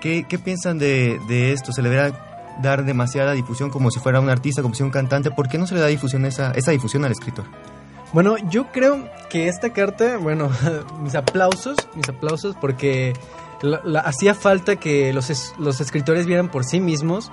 ¿Qué, 0.00 0.24
qué 0.28 0.38
piensan 0.38 0.78
de, 0.78 1.20
de 1.28 1.52
esto? 1.52 1.72
¿Se 1.72 1.82
le 1.82 1.90
deberá 1.90 2.29
dar 2.62 2.84
demasiada 2.84 3.32
difusión 3.32 3.70
como 3.70 3.90
si 3.90 4.00
fuera 4.00 4.20
un 4.20 4.28
artista, 4.30 4.62
como 4.62 4.74
si 4.74 4.78
fuera 4.78 4.86
un 4.88 4.92
cantante? 4.92 5.30
¿Por 5.30 5.48
qué 5.48 5.58
no 5.58 5.66
se 5.66 5.74
le 5.74 5.80
da 5.80 5.86
difusión 5.86 6.24
esa, 6.26 6.52
esa 6.52 6.70
difusión 6.70 7.04
al 7.04 7.12
escritor? 7.12 7.44
Bueno, 8.12 8.36
yo 8.50 8.72
creo 8.72 9.08
que 9.28 9.48
esta 9.48 9.72
carta, 9.72 10.16
bueno, 10.18 10.50
mis 11.02 11.14
aplausos, 11.14 11.76
mis 11.94 12.08
aplausos, 12.08 12.56
porque 12.60 13.12
la- 13.62 14.00
hacía 14.00 14.34
falta 14.34 14.76
que 14.76 15.12
los, 15.12 15.30
es- 15.30 15.54
los 15.58 15.80
escritores 15.80 16.26
vieran 16.26 16.48
por 16.50 16.64
sí 16.64 16.80
mismos. 16.80 17.30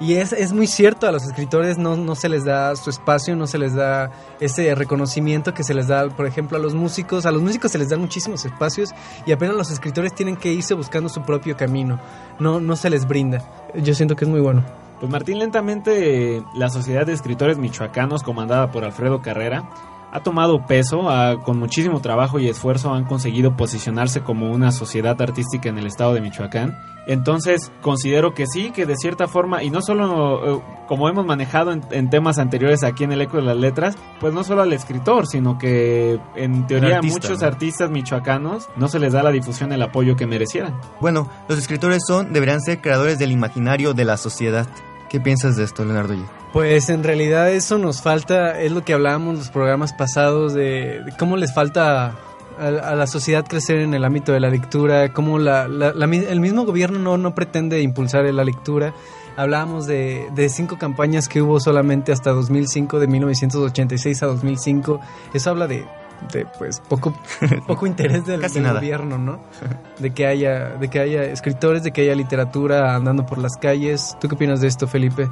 Y 0.00 0.14
es, 0.14 0.32
es 0.32 0.52
muy 0.52 0.68
cierto, 0.68 1.08
a 1.08 1.12
los 1.12 1.24
escritores 1.24 1.76
no, 1.76 1.96
no 1.96 2.14
se 2.14 2.28
les 2.28 2.44
da 2.44 2.76
su 2.76 2.88
espacio, 2.88 3.34
no 3.34 3.48
se 3.48 3.58
les 3.58 3.74
da 3.74 4.10
ese 4.38 4.74
reconocimiento 4.76 5.54
que 5.54 5.64
se 5.64 5.74
les 5.74 5.88
da, 5.88 6.08
por 6.08 6.26
ejemplo, 6.26 6.56
a 6.56 6.60
los 6.60 6.74
músicos. 6.74 7.26
A 7.26 7.32
los 7.32 7.42
músicos 7.42 7.72
se 7.72 7.78
les 7.78 7.88
dan 7.88 8.00
muchísimos 8.00 8.44
espacios 8.44 8.90
y 9.26 9.32
apenas 9.32 9.56
los 9.56 9.70
escritores 9.72 10.14
tienen 10.14 10.36
que 10.36 10.52
irse 10.52 10.74
buscando 10.74 11.08
su 11.08 11.22
propio 11.22 11.56
camino. 11.56 11.98
No, 12.38 12.60
no 12.60 12.76
se 12.76 12.90
les 12.90 13.08
brinda. 13.08 13.42
Yo 13.74 13.94
siento 13.94 14.14
que 14.14 14.24
es 14.24 14.30
muy 14.30 14.40
bueno. 14.40 14.64
Pues 15.00 15.10
Martín, 15.10 15.38
lentamente 15.38 16.42
la 16.54 16.70
Sociedad 16.70 17.06
de 17.06 17.12
Escritores 17.12 17.58
Michoacanos, 17.58 18.22
comandada 18.22 18.70
por 18.70 18.84
Alfredo 18.84 19.20
Carrera, 19.20 19.68
ha 20.12 20.20
tomado 20.20 20.66
peso, 20.66 21.10
ha- 21.10 21.40
con 21.42 21.58
muchísimo 21.58 22.00
trabajo 22.00 22.38
y 22.38 22.48
esfuerzo 22.48 22.92
han 22.94 23.04
conseguido 23.04 23.56
posicionarse 23.56 24.22
como 24.22 24.50
una 24.50 24.72
sociedad 24.72 25.20
artística 25.20 25.68
en 25.68 25.78
el 25.78 25.86
estado 25.86 26.14
de 26.14 26.20
Michoacán. 26.20 26.76
Entonces, 27.06 27.72
considero 27.80 28.34
que 28.34 28.44
sí, 28.46 28.70
que 28.70 28.84
de 28.84 28.94
cierta 28.94 29.28
forma, 29.28 29.62
y 29.62 29.70
no 29.70 29.80
solo 29.80 30.58
eh, 30.58 30.62
como 30.86 31.08
hemos 31.08 31.24
manejado 31.24 31.72
en, 31.72 31.82
en 31.90 32.10
temas 32.10 32.38
anteriores 32.38 32.82
aquí 32.84 33.04
en 33.04 33.12
el 33.12 33.22
Eco 33.22 33.38
de 33.38 33.44
las 33.44 33.56
Letras, 33.56 33.96
pues 34.20 34.34
no 34.34 34.44
solo 34.44 34.60
al 34.60 34.72
escritor, 34.74 35.26
sino 35.26 35.56
que 35.56 36.20
en 36.36 36.66
teoría 36.66 36.96
a 36.96 36.96
artista, 36.96 37.14
muchos 37.28 37.40
¿no? 37.40 37.46
artistas 37.46 37.90
michoacanos 37.90 38.68
no 38.76 38.88
se 38.88 38.98
les 38.98 39.14
da 39.14 39.22
la 39.22 39.30
difusión, 39.30 39.72
el 39.72 39.80
apoyo 39.82 40.16
que 40.16 40.26
merecieran. 40.26 40.78
Bueno, 41.00 41.28
los 41.48 41.58
escritores 41.58 42.02
son, 42.06 42.34
deberían 42.34 42.60
ser 42.60 42.82
creadores 42.82 43.18
del 43.18 43.32
imaginario 43.32 43.94
de 43.94 44.04
la 44.04 44.18
sociedad. 44.18 44.66
¿Qué 45.08 45.20
piensas 45.20 45.56
de 45.56 45.64
esto, 45.64 45.84
Leonardo? 45.84 46.14
Pues 46.52 46.88
en 46.90 47.02
realidad 47.04 47.50
eso 47.50 47.78
nos 47.78 48.02
falta, 48.02 48.60
es 48.60 48.72
lo 48.72 48.84
que 48.84 48.92
hablábamos 48.94 49.32
en 49.34 49.38
los 49.38 49.48
programas 49.50 49.92
pasados 49.92 50.54
de, 50.54 51.02
cómo 51.18 51.36
les 51.36 51.52
falta 51.54 52.14
a, 52.58 52.94
la 52.94 53.06
sociedad 53.06 53.46
crecer 53.46 53.78
en 53.78 53.94
el 53.94 54.04
ámbito 54.04 54.32
de 54.32 54.40
la 54.40 54.50
lectura, 54.50 55.12
cómo 55.12 55.38
la, 55.38 55.68
la- 55.68 55.90
el 55.90 56.40
mismo 56.40 56.64
gobierno 56.64 56.98
no, 56.98 57.16
no 57.18 57.34
pretende 57.34 57.80
impulsar 57.82 58.24
la 58.24 58.44
lectura. 58.44 58.92
Hablábamos 59.36 59.86
de, 59.86 60.26
de 60.34 60.48
cinco 60.48 60.78
campañas 60.78 61.28
que 61.28 61.40
hubo 61.40 61.60
solamente 61.60 62.10
hasta 62.12 62.30
2005, 62.32 62.98
de 62.98 63.06
1986 63.06 64.22
a 64.24 64.26
2005. 64.26 65.00
Eso 65.32 65.50
habla 65.50 65.68
de, 65.68 65.86
de 66.32 66.46
pues 66.58 66.80
poco, 66.88 67.14
poco 67.66 67.86
interés 67.86 68.26
del, 68.26 68.40
Casi 68.40 68.54
del 68.54 68.64
nada. 68.64 68.80
gobierno, 68.80 69.18
¿no? 69.18 69.40
De 69.98 70.10
que 70.12 70.26
haya, 70.26 70.70
de 70.70 70.88
que 70.88 71.00
haya 71.00 71.24
escritores, 71.24 71.82
de 71.82 71.92
que 71.92 72.02
haya 72.02 72.14
literatura 72.14 72.94
andando 72.94 73.26
por 73.26 73.38
las 73.38 73.56
calles. 73.56 74.16
¿Tú 74.20 74.28
qué 74.28 74.34
opinas 74.36 74.60
de 74.60 74.68
esto, 74.68 74.86
Felipe? 74.86 75.28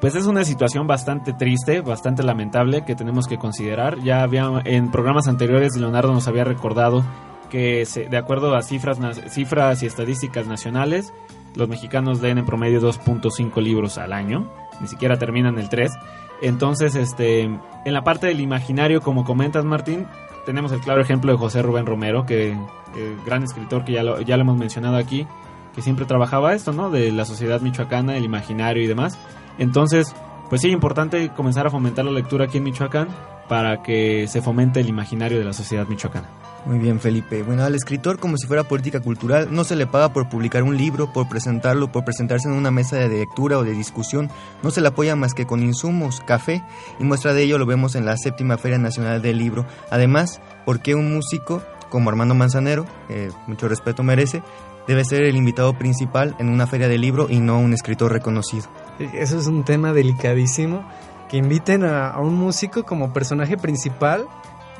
Pues 0.00 0.14
es 0.14 0.26
una 0.26 0.44
situación 0.44 0.86
bastante 0.86 1.32
triste, 1.32 1.80
bastante 1.80 2.22
lamentable 2.22 2.84
que 2.84 2.94
tenemos 2.94 3.26
que 3.26 3.38
considerar. 3.38 3.98
Ya 4.02 4.22
había 4.22 4.50
en 4.64 4.90
programas 4.90 5.26
anteriores 5.28 5.76
Leonardo 5.76 6.12
nos 6.12 6.28
había 6.28 6.44
recordado 6.44 7.02
que 7.50 7.84
se- 7.86 8.08
de 8.08 8.16
acuerdo 8.16 8.54
a 8.56 8.62
cifras 8.62 8.98
cifras 9.30 9.82
y 9.82 9.86
estadísticas 9.86 10.46
nacionales, 10.46 11.12
los 11.54 11.68
mexicanos 11.68 12.20
leen 12.20 12.38
en 12.38 12.44
promedio 12.46 12.80
2.5 12.80 13.62
libros 13.62 13.96
al 13.98 14.12
año, 14.12 14.50
ni 14.80 14.88
siquiera 14.88 15.16
terminan 15.18 15.58
el 15.58 15.68
3. 15.70 15.92
Entonces, 16.42 16.94
este, 16.96 17.42
en 17.42 17.92
la 17.94 18.02
parte 18.02 18.26
del 18.26 18.40
imaginario, 18.40 19.00
como 19.00 19.24
comentas 19.24 19.64
Martín, 19.64 20.06
tenemos 20.46 20.72
el 20.72 20.80
claro 20.80 21.02
ejemplo 21.02 21.32
de 21.32 21.38
José 21.38 21.60
Rubén 21.60 21.84
Romero, 21.84 22.24
que 22.24 22.56
gran 23.26 23.42
escritor 23.42 23.84
que 23.84 23.92
ya 23.92 24.02
lo, 24.02 24.20
ya 24.22 24.36
lo 24.36 24.42
hemos 24.42 24.56
mencionado 24.56 24.96
aquí, 24.96 25.26
que 25.74 25.82
siempre 25.82 26.06
trabajaba 26.06 26.54
esto, 26.54 26.72
¿no? 26.72 26.88
De 26.88 27.12
la 27.12 27.26
sociedad 27.26 27.60
michoacana, 27.60 28.16
el 28.16 28.24
imaginario 28.24 28.82
y 28.82 28.86
demás. 28.86 29.18
Entonces, 29.58 30.14
pues 30.48 30.62
sí, 30.62 30.70
importante 30.70 31.28
comenzar 31.30 31.66
a 31.66 31.70
fomentar 31.70 32.04
la 32.04 32.12
lectura 32.12 32.46
aquí 32.46 32.58
en 32.58 32.64
Michoacán 32.64 33.08
para 33.48 33.82
que 33.82 34.26
se 34.28 34.40
fomente 34.40 34.80
el 34.80 34.88
imaginario 34.88 35.38
de 35.38 35.44
la 35.44 35.52
sociedad 35.52 35.86
michoacana. 35.86 36.28
Muy 36.66 36.80
bien, 36.80 36.98
Felipe. 36.98 37.44
Bueno, 37.44 37.62
al 37.62 37.76
escritor, 37.76 38.18
como 38.18 38.36
si 38.36 38.48
fuera 38.48 38.64
política 38.64 38.98
cultural, 38.98 39.48
no 39.52 39.62
se 39.62 39.76
le 39.76 39.86
paga 39.86 40.12
por 40.12 40.28
publicar 40.28 40.64
un 40.64 40.76
libro, 40.76 41.12
por 41.12 41.28
presentarlo, 41.28 41.92
por 41.92 42.04
presentarse 42.04 42.48
en 42.48 42.54
una 42.54 42.72
mesa 42.72 42.96
de 42.96 43.08
lectura 43.08 43.58
o 43.58 43.62
de 43.62 43.70
discusión. 43.70 44.28
No 44.64 44.72
se 44.72 44.80
le 44.80 44.88
apoya 44.88 45.14
más 45.14 45.32
que 45.32 45.46
con 45.46 45.62
insumos, 45.62 46.20
café, 46.26 46.64
y 46.98 47.04
muestra 47.04 47.34
de 47.34 47.44
ello 47.44 47.58
lo 47.58 47.66
vemos 47.66 47.94
en 47.94 48.04
la 48.04 48.16
séptima 48.16 48.58
Feria 48.58 48.78
Nacional 48.78 49.22
del 49.22 49.38
Libro. 49.38 49.64
Además, 49.92 50.40
¿por 50.64 50.80
qué 50.80 50.96
un 50.96 51.14
músico 51.14 51.62
como 51.88 52.10
Armando 52.10 52.34
Manzanero, 52.34 52.84
que 53.06 53.30
mucho 53.46 53.68
respeto 53.68 54.02
merece, 54.02 54.42
debe 54.88 55.04
ser 55.04 55.22
el 55.22 55.36
invitado 55.36 55.78
principal 55.78 56.34
en 56.40 56.48
una 56.48 56.66
feria 56.66 56.88
de 56.88 56.98
libro 56.98 57.28
y 57.30 57.38
no 57.38 57.60
un 57.60 57.74
escritor 57.74 58.10
reconocido? 58.10 58.66
Eso 58.98 59.38
es 59.38 59.46
un 59.46 59.64
tema 59.64 59.92
delicadísimo. 59.92 60.84
Que 61.28 61.36
inviten 61.36 61.84
a 61.84 62.18
un 62.20 62.34
músico 62.34 62.84
como 62.84 63.12
personaje 63.12 63.56
principal. 63.56 64.26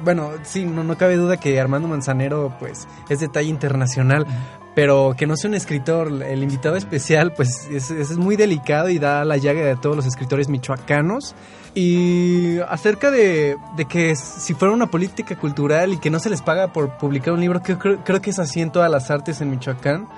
Bueno, 0.02 0.32
sí, 0.42 0.64
no, 0.64 0.84
no 0.84 0.96
cabe 0.96 1.16
duda 1.16 1.38
que 1.38 1.58
Armando 1.60 1.88
Manzanero, 1.88 2.54
pues, 2.58 2.86
es 3.08 3.20
de 3.20 3.28
talla 3.28 3.48
internacional. 3.48 4.26
Pero 4.74 5.14
que 5.16 5.26
no 5.26 5.38
sea 5.38 5.48
un 5.48 5.54
escritor, 5.54 6.22
el 6.22 6.42
invitado 6.42 6.76
especial, 6.76 7.32
pues, 7.32 7.66
es, 7.70 7.90
es 7.90 8.18
muy 8.18 8.36
delicado 8.36 8.90
y 8.90 8.98
da 8.98 9.24
la 9.24 9.38
llaga 9.38 9.62
de 9.62 9.76
todos 9.76 9.96
los 9.96 10.04
escritores 10.04 10.50
michoacanos. 10.50 11.34
Y 11.74 12.58
acerca 12.68 13.10
de, 13.10 13.56
de 13.76 13.84
que 13.86 14.16
si 14.16 14.52
fuera 14.54 14.74
una 14.74 14.90
política 14.90 15.36
cultural 15.36 15.94
y 15.94 15.98
que 15.98 16.10
no 16.10 16.18
se 16.18 16.28
les 16.28 16.42
paga 16.42 16.72
por 16.72 16.98
publicar 16.98 17.32
un 17.32 17.40
libro, 17.40 17.62
que 17.62 17.78
creo, 17.78 18.04
creo 18.04 18.20
que 18.20 18.30
es 18.30 18.38
así 18.38 18.60
en 18.60 18.70
todas 18.70 18.90
las 18.90 19.10
artes 19.10 19.40
en 19.40 19.50
Michoacán. 19.50 20.08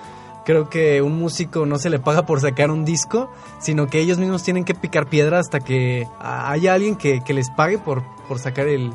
Creo 0.45 0.69
que 0.71 1.03
un 1.03 1.19
músico 1.19 1.67
no 1.67 1.79
se 1.79 1.91
le 1.91 1.99
paga 1.99 2.27
por 2.27 2.41
sacar 2.41 2.71
un 2.71 2.85
disco, 2.85 3.31
sino 3.61 3.87
que 3.87 4.01
ellos 4.01 4.19
mismos 4.19 4.43
tienen 4.43 4.65
que 4.65 4.75
picar 4.75 5.07
piedra 5.07 5.39
hasta 5.39 5.61
que 5.61 6.09
haya 6.21 6.75
alguien 6.75 6.97
que, 6.97 7.21
que 7.21 7.35
les 7.35 7.51
pague 7.51 7.79
por, 7.79 8.03
por 8.27 8.39
sacar 8.39 8.67
el, 8.67 8.93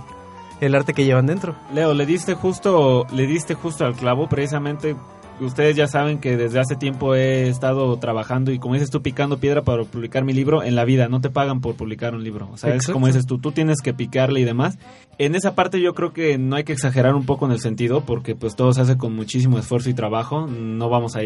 el 0.66 0.76
arte 0.76 0.94
que 0.94 1.06
llevan 1.06 1.26
dentro. 1.26 1.56
Leo, 1.74 1.94
le 1.94 2.06
diste 2.06 2.34
justo, 2.34 3.06
le 3.14 3.28
diste 3.28 3.54
justo 3.54 3.86
al 3.86 3.96
clavo, 3.96 4.28
precisamente 4.28 4.96
ustedes 5.40 5.76
ya 5.76 5.88
saben 5.88 6.20
que 6.20 6.38
desde 6.38 6.60
hace 6.60 6.76
tiempo 6.76 7.16
he 7.16 7.50
estado 7.50 7.98
trabajando 7.98 8.52
y 8.52 8.60
como 8.60 8.76
dices 8.76 8.90
tú 8.90 9.02
picando 9.02 9.40
piedra 9.40 9.64
para 9.64 9.84
publicar 9.84 10.24
mi 10.24 10.34
libro 10.34 10.64
en 10.64 10.76
la 10.76 10.86
vida, 10.86 11.08
no 11.08 11.22
te 11.22 11.30
pagan 11.30 11.62
por 11.62 11.76
publicar 11.76 12.14
un 12.14 12.24
libro, 12.24 12.50
o 12.52 12.58
sea, 12.58 12.76
es 12.76 12.88
como 12.88 13.08
dices 13.08 13.26
tú, 13.26 13.40
tú 13.40 13.52
tienes 13.52 13.82
que 13.82 13.94
picarle 13.94 14.40
y 14.40 14.44
demás. 14.44 14.78
En 15.18 15.36
esa 15.36 15.56
parte 15.56 15.82
yo 15.82 15.94
creo 15.94 16.14
que 16.14 16.38
no 16.38 16.56
hay 16.56 16.64
que 16.64 16.74
exagerar 16.74 17.16
un 17.16 17.26
poco 17.26 17.46
en 17.46 17.52
el 17.52 17.60
sentido 17.60 18.02
porque 18.02 18.36
pues 18.36 18.56
todo 18.56 18.74
se 18.74 18.82
hace 18.82 18.98
con 18.98 19.16
muchísimo 19.16 19.58
esfuerzo 19.60 19.90
y 19.90 19.94
trabajo, 19.94 20.48
no 20.48 20.90
vamos 20.90 21.16
a 21.16 21.22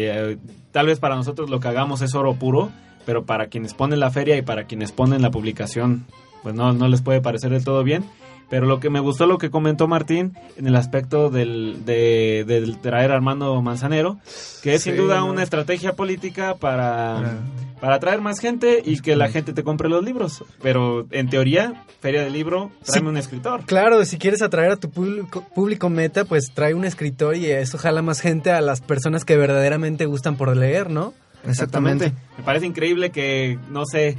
tal 0.72 0.86
vez 0.86 1.00
para 1.00 1.16
nosotros 1.16 1.50
lo 1.50 1.60
que 1.60 1.68
hagamos 1.68 2.02
es 2.02 2.14
oro 2.14 2.34
puro, 2.34 2.70
pero 3.06 3.24
para 3.24 3.46
quienes 3.46 3.74
ponen 3.74 4.00
la 4.00 4.10
feria 4.10 4.36
y 4.36 4.42
para 4.42 4.64
quienes 4.64 4.92
ponen 4.92 5.22
la 5.22 5.30
publicación, 5.30 6.06
pues 6.42 6.54
no 6.54 6.72
no 6.72 6.88
les 6.88 7.02
puede 7.02 7.20
parecer 7.20 7.50
del 7.50 7.64
todo 7.64 7.82
bien. 7.82 8.04
Pero 8.50 8.64
lo 8.66 8.80
que 8.80 8.88
me 8.88 9.00
gustó 9.00 9.26
lo 9.26 9.36
que 9.36 9.50
comentó 9.50 9.88
Martín 9.88 10.32
en 10.56 10.66
el 10.66 10.74
aspecto 10.76 11.28
del, 11.28 11.84
de, 11.84 12.44
del 12.46 12.78
traer 12.78 13.10
a 13.12 13.14
Armando 13.16 13.60
Manzanero, 13.60 14.18
que 14.62 14.74
es 14.74 14.82
sin 14.82 14.96
duda 14.96 15.18
¿no? 15.18 15.26
una 15.26 15.42
estrategia 15.42 15.92
política 15.94 16.54
para, 16.54 17.40
para 17.78 17.96
atraer 17.96 18.22
más 18.22 18.38
gente 18.40 18.82
y 18.82 19.00
que 19.00 19.16
la 19.16 19.28
gente 19.28 19.52
te 19.52 19.62
compre 19.62 19.90
los 19.90 20.02
libros. 20.02 20.44
Pero 20.62 21.06
en 21.10 21.28
teoría, 21.28 21.84
Feria 22.00 22.22
del 22.22 22.32
Libro, 22.32 22.70
tráeme 22.84 23.06
Sí. 23.08 23.10
un 23.10 23.16
escritor. 23.18 23.64
Claro, 23.66 24.02
si 24.06 24.16
quieres 24.16 24.40
atraer 24.40 24.70
a 24.72 24.76
tu 24.76 24.88
público, 24.88 25.44
público 25.54 25.90
meta, 25.90 26.24
pues 26.24 26.50
trae 26.54 26.72
un 26.72 26.86
escritor 26.86 27.36
y 27.36 27.46
eso 27.50 27.76
jala 27.76 28.00
más 28.00 28.20
gente 28.20 28.50
a 28.50 28.62
las 28.62 28.80
personas 28.80 29.26
que 29.26 29.36
verdaderamente 29.36 30.06
gustan 30.06 30.36
por 30.36 30.56
leer, 30.56 30.88
¿no? 30.88 31.12
Exactamente. 31.46 32.12
Me 32.38 32.44
parece 32.44 32.64
increíble 32.66 33.10
que, 33.10 33.58
no 33.70 33.84
sé, 33.84 34.16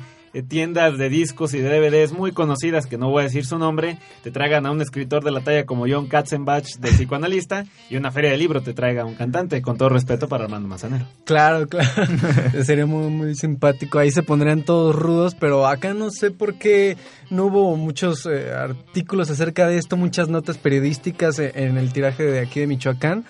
tiendas 0.48 0.98
de 0.98 1.10
discos 1.10 1.54
y 1.54 1.60
de 1.60 1.70
DVDs 1.70 2.12
muy 2.12 2.32
conocidas, 2.32 2.86
que 2.86 2.98
no 2.98 3.10
voy 3.10 3.22
a 3.22 3.24
decir 3.26 3.46
su 3.46 3.58
nombre, 3.58 3.98
te 4.24 4.32
traigan 4.32 4.66
a 4.66 4.72
un 4.72 4.82
escritor 4.82 5.24
de 5.24 5.32
la 5.32 5.42
talla 5.42 5.66
como 5.66 5.86
John 5.90 6.08
Katzenbach, 6.08 6.78
de 6.78 6.90
psicoanalista, 6.90 7.66
y 7.90 7.96
una 7.98 8.12
feria 8.12 8.32
de 8.32 8.38
libro 8.38 8.62
te 8.62 8.74
traiga 8.74 9.04
a 9.04 9.06
un 9.06 9.16
cantante, 9.16 9.62
con 9.62 9.78
todo 9.78 9.90
respeto 9.90 10.28
para 10.28 10.46
Armando 10.46 10.68
Manzanero. 10.68 11.06
Claro, 11.26 11.68
claro. 11.68 11.90
Sería 12.64 12.86
muy, 12.86 13.10
muy 13.10 13.36
simpático. 13.36 14.00
Ahí 14.00 14.12
se 14.12 14.24
pondrían 14.24 14.64
todos 14.64 14.96
rudos, 14.96 15.36
pero 15.36 15.68
acá 15.68 15.94
no 15.94 16.12
sé 16.12 16.32
por 16.32 16.56
qué 16.56 16.98
no 17.30 17.46
hubo 17.46 17.76
muchos 17.76 18.26
eh, 18.26 18.52
artículos 18.54 19.30
acerca 19.30 19.68
de 19.68 19.78
esto, 19.78 19.98
muchas 19.98 20.30
notas 20.30 20.58
periodísticas 20.58 21.40
eh, 21.40 21.52
en 21.56 21.78
el 21.78 21.94
tiraje 21.94 22.24
de 22.24 22.40
aquí 22.40 22.60
de 22.60 22.68
Michoacán. 22.68 23.26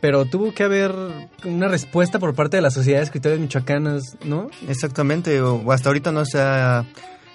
Pero 0.00 0.24
tuvo 0.26 0.52
que 0.52 0.62
haber 0.64 0.94
una 1.44 1.68
respuesta 1.68 2.18
por 2.18 2.34
parte 2.34 2.56
de 2.58 2.62
la 2.62 2.70
Sociedad 2.70 2.98
de 2.98 3.04
Escritores 3.04 3.40
Michoacanas, 3.40 4.16
¿no? 4.24 4.50
Exactamente, 4.68 5.40
o 5.40 5.72
hasta 5.72 5.88
ahorita 5.88 6.12
no 6.12 6.24
se 6.24 6.38
ha 6.40 6.84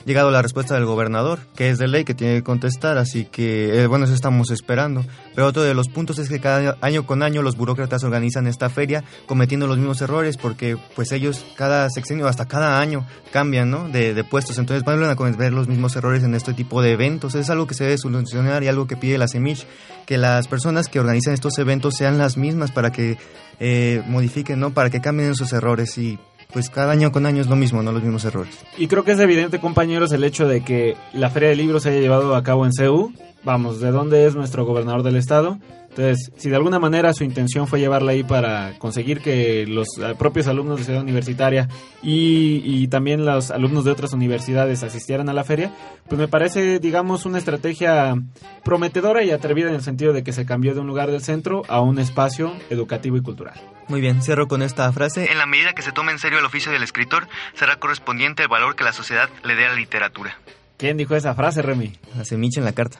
llegado 0.05 0.31
la 0.31 0.41
respuesta 0.41 0.75
del 0.75 0.85
gobernador, 0.85 1.39
que 1.55 1.69
es 1.69 1.77
de 1.77 1.87
ley 1.87 2.03
que 2.03 2.13
tiene 2.13 2.35
que 2.35 2.43
contestar, 2.43 2.97
así 2.97 3.25
que 3.25 3.81
eh, 3.81 3.87
bueno, 3.87 4.05
eso 4.05 4.13
estamos 4.13 4.51
esperando. 4.51 5.05
Pero 5.35 5.47
otro 5.47 5.63
de 5.63 5.73
los 5.73 5.89
puntos 5.89 6.19
es 6.19 6.29
que 6.29 6.39
cada 6.39 6.77
año 6.81 7.05
con 7.05 7.23
año 7.23 7.41
los 7.41 7.57
burócratas 7.57 8.03
organizan 8.03 8.47
esta 8.47 8.69
feria 8.69 9.03
cometiendo 9.25 9.67
los 9.67 9.77
mismos 9.77 10.01
errores 10.01 10.37
porque 10.37 10.77
pues 10.95 11.11
ellos 11.11 11.45
cada 11.55 11.89
sexenio, 11.89 12.27
hasta 12.27 12.47
cada 12.47 12.79
año 12.79 13.05
cambian 13.31 13.69
¿no? 13.69 13.89
de, 13.89 14.13
de 14.13 14.23
puestos, 14.23 14.57
entonces 14.57 14.83
van 14.83 15.03
a 15.03 15.15
cometer 15.15 15.53
los 15.53 15.67
mismos 15.67 15.95
errores 15.95 16.23
en 16.23 16.35
este 16.35 16.53
tipo 16.53 16.81
de 16.81 16.91
eventos. 16.91 17.35
Es 17.35 17.49
algo 17.49 17.67
que 17.67 17.73
se 17.73 17.85
debe 17.85 17.97
solucionar 17.97 18.63
y 18.63 18.67
algo 18.67 18.87
que 18.87 18.97
pide 18.97 19.17
la 19.17 19.27
CEMICH, 19.27 19.65
que 20.05 20.17
las 20.17 20.47
personas 20.47 20.87
que 20.87 20.99
organizan 20.99 21.33
estos 21.33 21.57
eventos 21.57 21.95
sean 21.95 22.17
las 22.17 22.37
mismas 22.37 22.71
para 22.71 22.91
que 22.91 23.17
eh, 23.59 24.01
modifiquen, 24.07 24.59
¿no? 24.59 24.73
para 24.73 24.89
que 24.89 25.01
cambien 25.01 25.31
esos 25.31 25.53
errores 25.53 25.97
y 25.97 26.17
pues 26.53 26.69
cada 26.69 26.91
año 26.91 27.11
con 27.11 27.25
año 27.25 27.41
es 27.41 27.47
lo 27.47 27.55
mismo, 27.55 27.81
no 27.81 27.91
los 27.91 28.03
mismos 28.03 28.25
errores. 28.25 28.57
Y 28.77 28.87
creo 28.87 29.03
que 29.03 29.11
es 29.11 29.19
evidente, 29.19 29.59
compañeros, 29.59 30.11
el 30.11 30.23
hecho 30.23 30.47
de 30.47 30.61
que 30.61 30.95
la 31.13 31.29
Feria 31.29 31.49
del 31.49 31.57
Libro 31.57 31.79
se 31.79 31.89
haya 31.89 31.99
llevado 31.99 32.35
a 32.35 32.43
cabo 32.43 32.65
en 32.65 32.73
CEU. 32.73 33.13
Vamos, 33.43 33.79
¿de 33.79 33.91
dónde 33.91 34.25
es 34.25 34.35
nuestro 34.35 34.65
gobernador 34.65 35.03
del 35.03 35.15
estado? 35.15 35.57
Entonces, 35.89 36.31
si 36.37 36.49
de 36.49 36.55
alguna 36.55 36.79
manera 36.79 37.13
su 37.13 37.25
intención 37.25 37.67
fue 37.67 37.81
llevarla 37.81 38.13
ahí 38.13 38.23
para 38.23 38.79
conseguir 38.79 39.19
que 39.19 39.65
los 39.67 39.87
eh, 39.97 40.15
propios 40.17 40.47
alumnos 40.47 40.79
de 40.79 40.85
Ciudad 40.85 41.01
Universitaria 41.01 41.67
y, 42.01 42.61
y 42.63 42.87
también 42.87 43.25
los 43.25 43.51
alumnos 43.51 43.83
de 43.83 43.91
otras 43.91 44.13
universidades 44.13 44.83
asistieran 44.83 45.27
a 45.27 45.33
la 45.33 45.43
feria, 45.43 45.73
pues 46.07 46.17
me 46.17 46.29
parece, 46.29 46.79
digamos, 46.79 47.25
una 47.25 47.39
estrategia 47.39 48.15
prometedora 48.63 49.23
y 49.23 49.31
atrevida 49.31 49.67
en 49.67 49.75
el 49.75 49.81
sentido 49.81 50.13
de 50.13 50.23
que 50.23 50.31
se 50.31 50.45
cambió 50.45 50.73
de 50.73 50.79
un 50.79 50.87
lugar 50.87 51.11
del 51.11 51.21
centro 51.21 51.63
a 51.67 51.81
un 51.81 51.99
espacio 51.99 52.53
educativo 52.69 53.17
y 53.17 53.21
cultural. 53.21 53.59
Muy 53.89 53.99
bien, 53.99 54.21
cierro 54.21 54.47
con 54.47 54.61
esta 54.61 54.89
frase. 54.93 55.29
En 55.29 55.39
la 55.39 55.45
medida 55.45 55.73
que 55.73 55.81
se 55.81 55.91
tome 55.91 56.13
en 56.13 56.19
serio 56.19 56.39
el 56.39 56.45
oficio 56.45 56.71
del 56.71 56.83
escritor, 56.83 57.27
será 57.53 57.75
correspondiente 57.75 58.43
el 58.43 58.47
valor 58.47 58.77
que 58.77 58.85
la 58.85 58.93
sociedad 58.93 59.29
le 59.43 59.55
dé 59.55 59.65
a 59.65 59.69
la 59.69 59.75
literatura. 59.75 60.37
¿Quién 60.81 60.97
dijo 60.97 61.15
esa 61.15 61.35
frase, 61.35 61.61
Remy? 61.61 61.93
La 62.17 62.25
semilla 62.25 62.57
en 62.59 62.65
la 62.65 62.71
carta. 62.71 62.97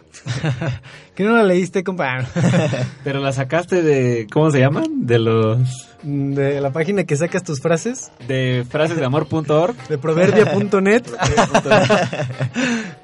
¿Que 1.15 1.23
no 1.23 1.31
la 1.35 1.41
leíste, 1.41 1.83
compa? 1.83 2.27
Pero 3.03 3.19
la 3.21 3.31
sacaste 3.33 3.81
de, 3.81 4.27
¿cómo 4.31 4.51
se 4.51 4.59
llaman? 4.59 4.83
De 5.07 5.17
los... 5.17 5.57
De 6.03 6.61
la 6.61 6.71
página 6.71 7.05
que 7.05 7.15
sacas 7.15 7.43
tus 7.43 7.59
frases. 7.59 8.11
De 8.27 8.63
frasesdeamor.org. 8.69 9.75
De 9.89 9.97
proverbia.net. 9.97 11.03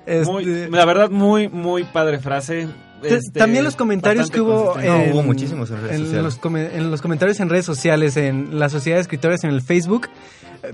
Muy- 0.26 0.70
la 0.70 0.86
verdad, 0.86 1.10
muy, 1.10 1.48
muy 1.50 1.84
padre 1.84 2.20
frase. 2.20 2.68
Este, 3.04 3.40
También 3.40 3.64
los 3.64 3.76
comentarios 3.76 4.30
que 4.32 4.42
hubo, 4.42 4.80
en, 4.80 4.88
No, 4.88 5.14
hubo 5.14 5.24
muchísimos 5.24 5.70
en 5.72 5.78
redes 5.82 5.92
en 5.96 6.06
sociales. 6.06 6.24
los, 6.24 6.74
en 6.74 6.92
los 6.92 7.02
comentarios 7.02 7.40
en 7.40 7.50
redes 7.50 7.66
sociales, 7.66 8.16
en 8.18 8.58
la 8.60 8.70
Sociedad 8.70 8.98
de 8.98 9.02
Escritores, 9.02 9.44
en 9.44 9.52
el 9.52 9.62
Facebook. 9.62 10.08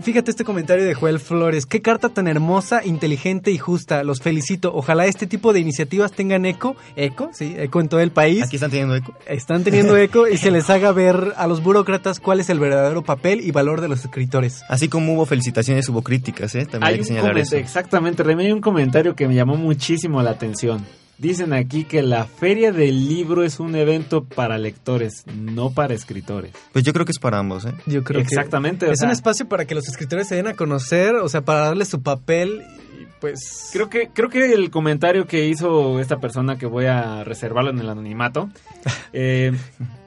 Fíjate 0.02 0.32
este 0.32 0.44
comentario 0.44 0.84
de 0.86 0.94
Joel 0.94 1.20
Flores. 1.20 1.66
Qué 1.66 1.82
carta 1.82 2.10
tan 2.10 2.28
hermosa, 2.28 2.82
inteligente 2.86 3.52
y 3.52 3.58
justa. 3.58 4.04
Los 4.04 4.22
felicito. 4.22 4.74
Ojalá 4.74 5.06
este 5.06 5.28
tipo 5.28 5.54
de 5.54 5.60
iniciativas 5.60 6.12
tengan 6.12 6.46
eco. 6.46 6.76
Eco, 6.96 7.30
sí, 7.34 7.56
eco 7.58 7.82
en 7.82 7.90
todo 7.90 8.00
el 8.00 8.12
país. 8.12 8.44
Aquí 8.44 8.56
están 8.58 8.72
teniendo 8.72 8.96
eco. 8.96 9.14
Están 9.28 9.64
teniendo 9.64 9.96
eco 9.98 10.28
y 10.28 10.38
se 10.38 10.52
les 10.52 10.70
haga 10.70 10.92
ver 10.92 11.34
a 11.38 11.48
los 11.48 11.62
burócratas 11.64 12.20
cuál 12.20 12.40
es 12.40 12.50
el 12.50 12.60
verdadero 12.60 13.04
papel 13.04 13.42
y 13.42 13.52
valor 13.52 13.82
de 13.82 13.88
los 13.88 14.04
escritores. 14.04 14.62
Así 14.70 14.88
como 14.90 15.14
hubo 15.14 15.26
felicitaciones, 15.26 15.88
hubo 15.90 16.02
críticas, 16.02 16.56
¿eh? 16.56 16.66
También 16.66 16.84
hay, 16.84 16.90
Hay 16.90 16.96
que 16.96 17.02
un 17.02 17.08
señalar 17.08 17.32
comentario, 17.32 17.58
eso. 17.60 17.66
exactamente, 17.66 18.24
Remy, 18.24 18.46
hay 18.46 18.52
un 18.52 18.62
comentario 18.62 19.16
que 19.16 19.28
me 19.28 19.36
llamó 19.36 19.56
muchísimo 19.56 20.22
la 20.22 20.32
atención. 20.32 20.86
Dicen 21.18 21.54
aquí 21.54 21.84
que 21.86 22.02
la 22.02 22.26
feria 22.26 22.72
del 22.72 23.08
libro 23.08 23.44
es 23.44 23.60
un 23.60 23.76
evento 23.76 24.24
para 24.26 24.58
lectores, 24.58 25.24
no 25.36 25.70
para 25.72 25.94
escritores. 25.94 26.52
Pues 26.74 26.84
yo 26.84 26.92
creo 26.92 27.06
que 27.06 27.12
es 27.12 27.20
para 27.20 27.38
ambos, 27.40 27.66
¿eh? 27.66 27.74
Yo 27.86 28.04
creo 28.04 28.20
Exactamente, 28.20 28.86
que 28.86 28.90
o 28.90 28.94
es 28.94 29.00
sea- 29.00 29.08
un 29.08 29.14
espacio 29.14 29.48
para 29.48 29.66
que 29.66 29.76
los 29.76 29.88
escritores 29.88 30.28
se 30.28 30.36
den 30.36 30.48
a 30.48 30.56
conocer, 30.56 31.16
o 31.16 31.30
sea, 31.30 31.42
para 31.42 31.60
darle 31.60 31.86
su 31.86 32.02
papel 32.02 32.64
y 33.00 33.06
pues 33.22 33.70
Creo 33.72 33.90
que, 33.90 34.10
creo 34.14 34.30
que 34.30 34.52
el 34.54 34.70
comentario 34.72 35.28
que 35.28 35.48
hizo 35.48 36.00
esta 36.00 36.18
persona, 36.20 36.58
que 36.58 36.66
voy 36.66 36.86
a 36.88 37.24
reservarlo 37.24 37.70
en 37.70 37.80
el 37.80 37.90
anonimato, 37.90 38.50
eh, 39.14 39.54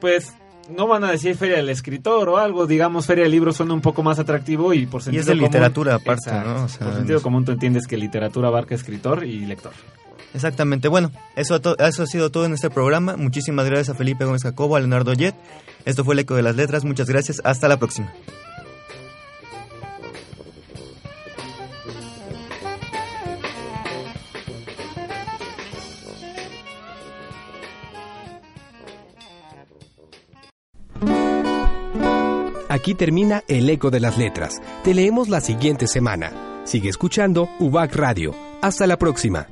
pues 0.01 0.33
no 0.75 0.85
van 0.87 1.05
a 1.05 1.11
decir 1.11 1.35
feria 1.37 1.55
del 1.55 1.69
escritor 1.69 2.27
o 2.27 2.37
algo, 2.37 2.67
digamos 2.67 3.05
feria 3.05 3.23
del 3.23 3.31
libro 3.31 3.53
suena 3.53 3.73
un 3.73 3.81
poco 3.81 4.03
más 4.03 4.19
atractivo 4.19 4.73
y 4.73 4.85
por 4.85 4.99
Y 5.01 5.05
sentido 5.05 5.21
es 5.21 5.25
de 5.27 5.33
común- 5.33 5.45
literatura 5.45 5.95
aparte, 5.95 6.29
Exacto. 6.29 6.53
¿no? 6.53 6.63
O 6.65 6.67
sea, 6.67 6.85
por 6.87 6.95
sentido 6.97 7.21
común 7.21 7.45
tú 7.45 7.53
entiendes 7.53 7.87
que 7.87 7.95
literatura 7.97 8.49
abarca 8.49 8.75
escritor 8.75 9.23
y 9.23 9.45
lector. 9.45 9.71
Exactamente. 10.37 10.87
Bueno, 10.87 11.11
eso, 11.35 11.59
ha 11.79 11.91
sido 11.91 12.29
todo 12.29 12.45
en 12.45 12.53
este 12.53 12.69
programa. 12.69 13.17
Muchísimas 13.17 13.65
gracias 13.65 13.89
a 13.89 13.95
Felipe 13.95 14.23
Gómez 14.23 14.43
Jacobo, 14.43 14.75
a 14.75 14.79
Leonardo 14.79 15.13
Jet. 15.13 15.33
Esto 15.83 16.05
fue 16.05 16.13
el 16.13 16.19
Eco 16.19 16.35
de 16.35 16.43
las 16.43 16.55
Letras. 16.55 16.85
Muchas 16.85 17.09
gracias. 17.09 17.41
Hasta 17.43 17.67
la 17.67 17.77
próxima. 17.77 18.13
Aquí 32.69 32.93
termina 32.93 33.43
el 33.47 33.67
eco 33.71 33.89
de 33.89 33.99
las 33.99 34.19
letras. 34.19 34.61
Te 34.83 34.93
leemos 34.93 35.29
la 35.29 35.41
siguiente 35.41 35.87
semana. 35.87 36.61
Sigue 36.63 36.89
escuchando 36.89 37.49
UBAC 37.59 37.95
Radio. 37.95 38.35
Hasta 38.61 38.85
la 38.85 38.97
próxima. 38.97 39.47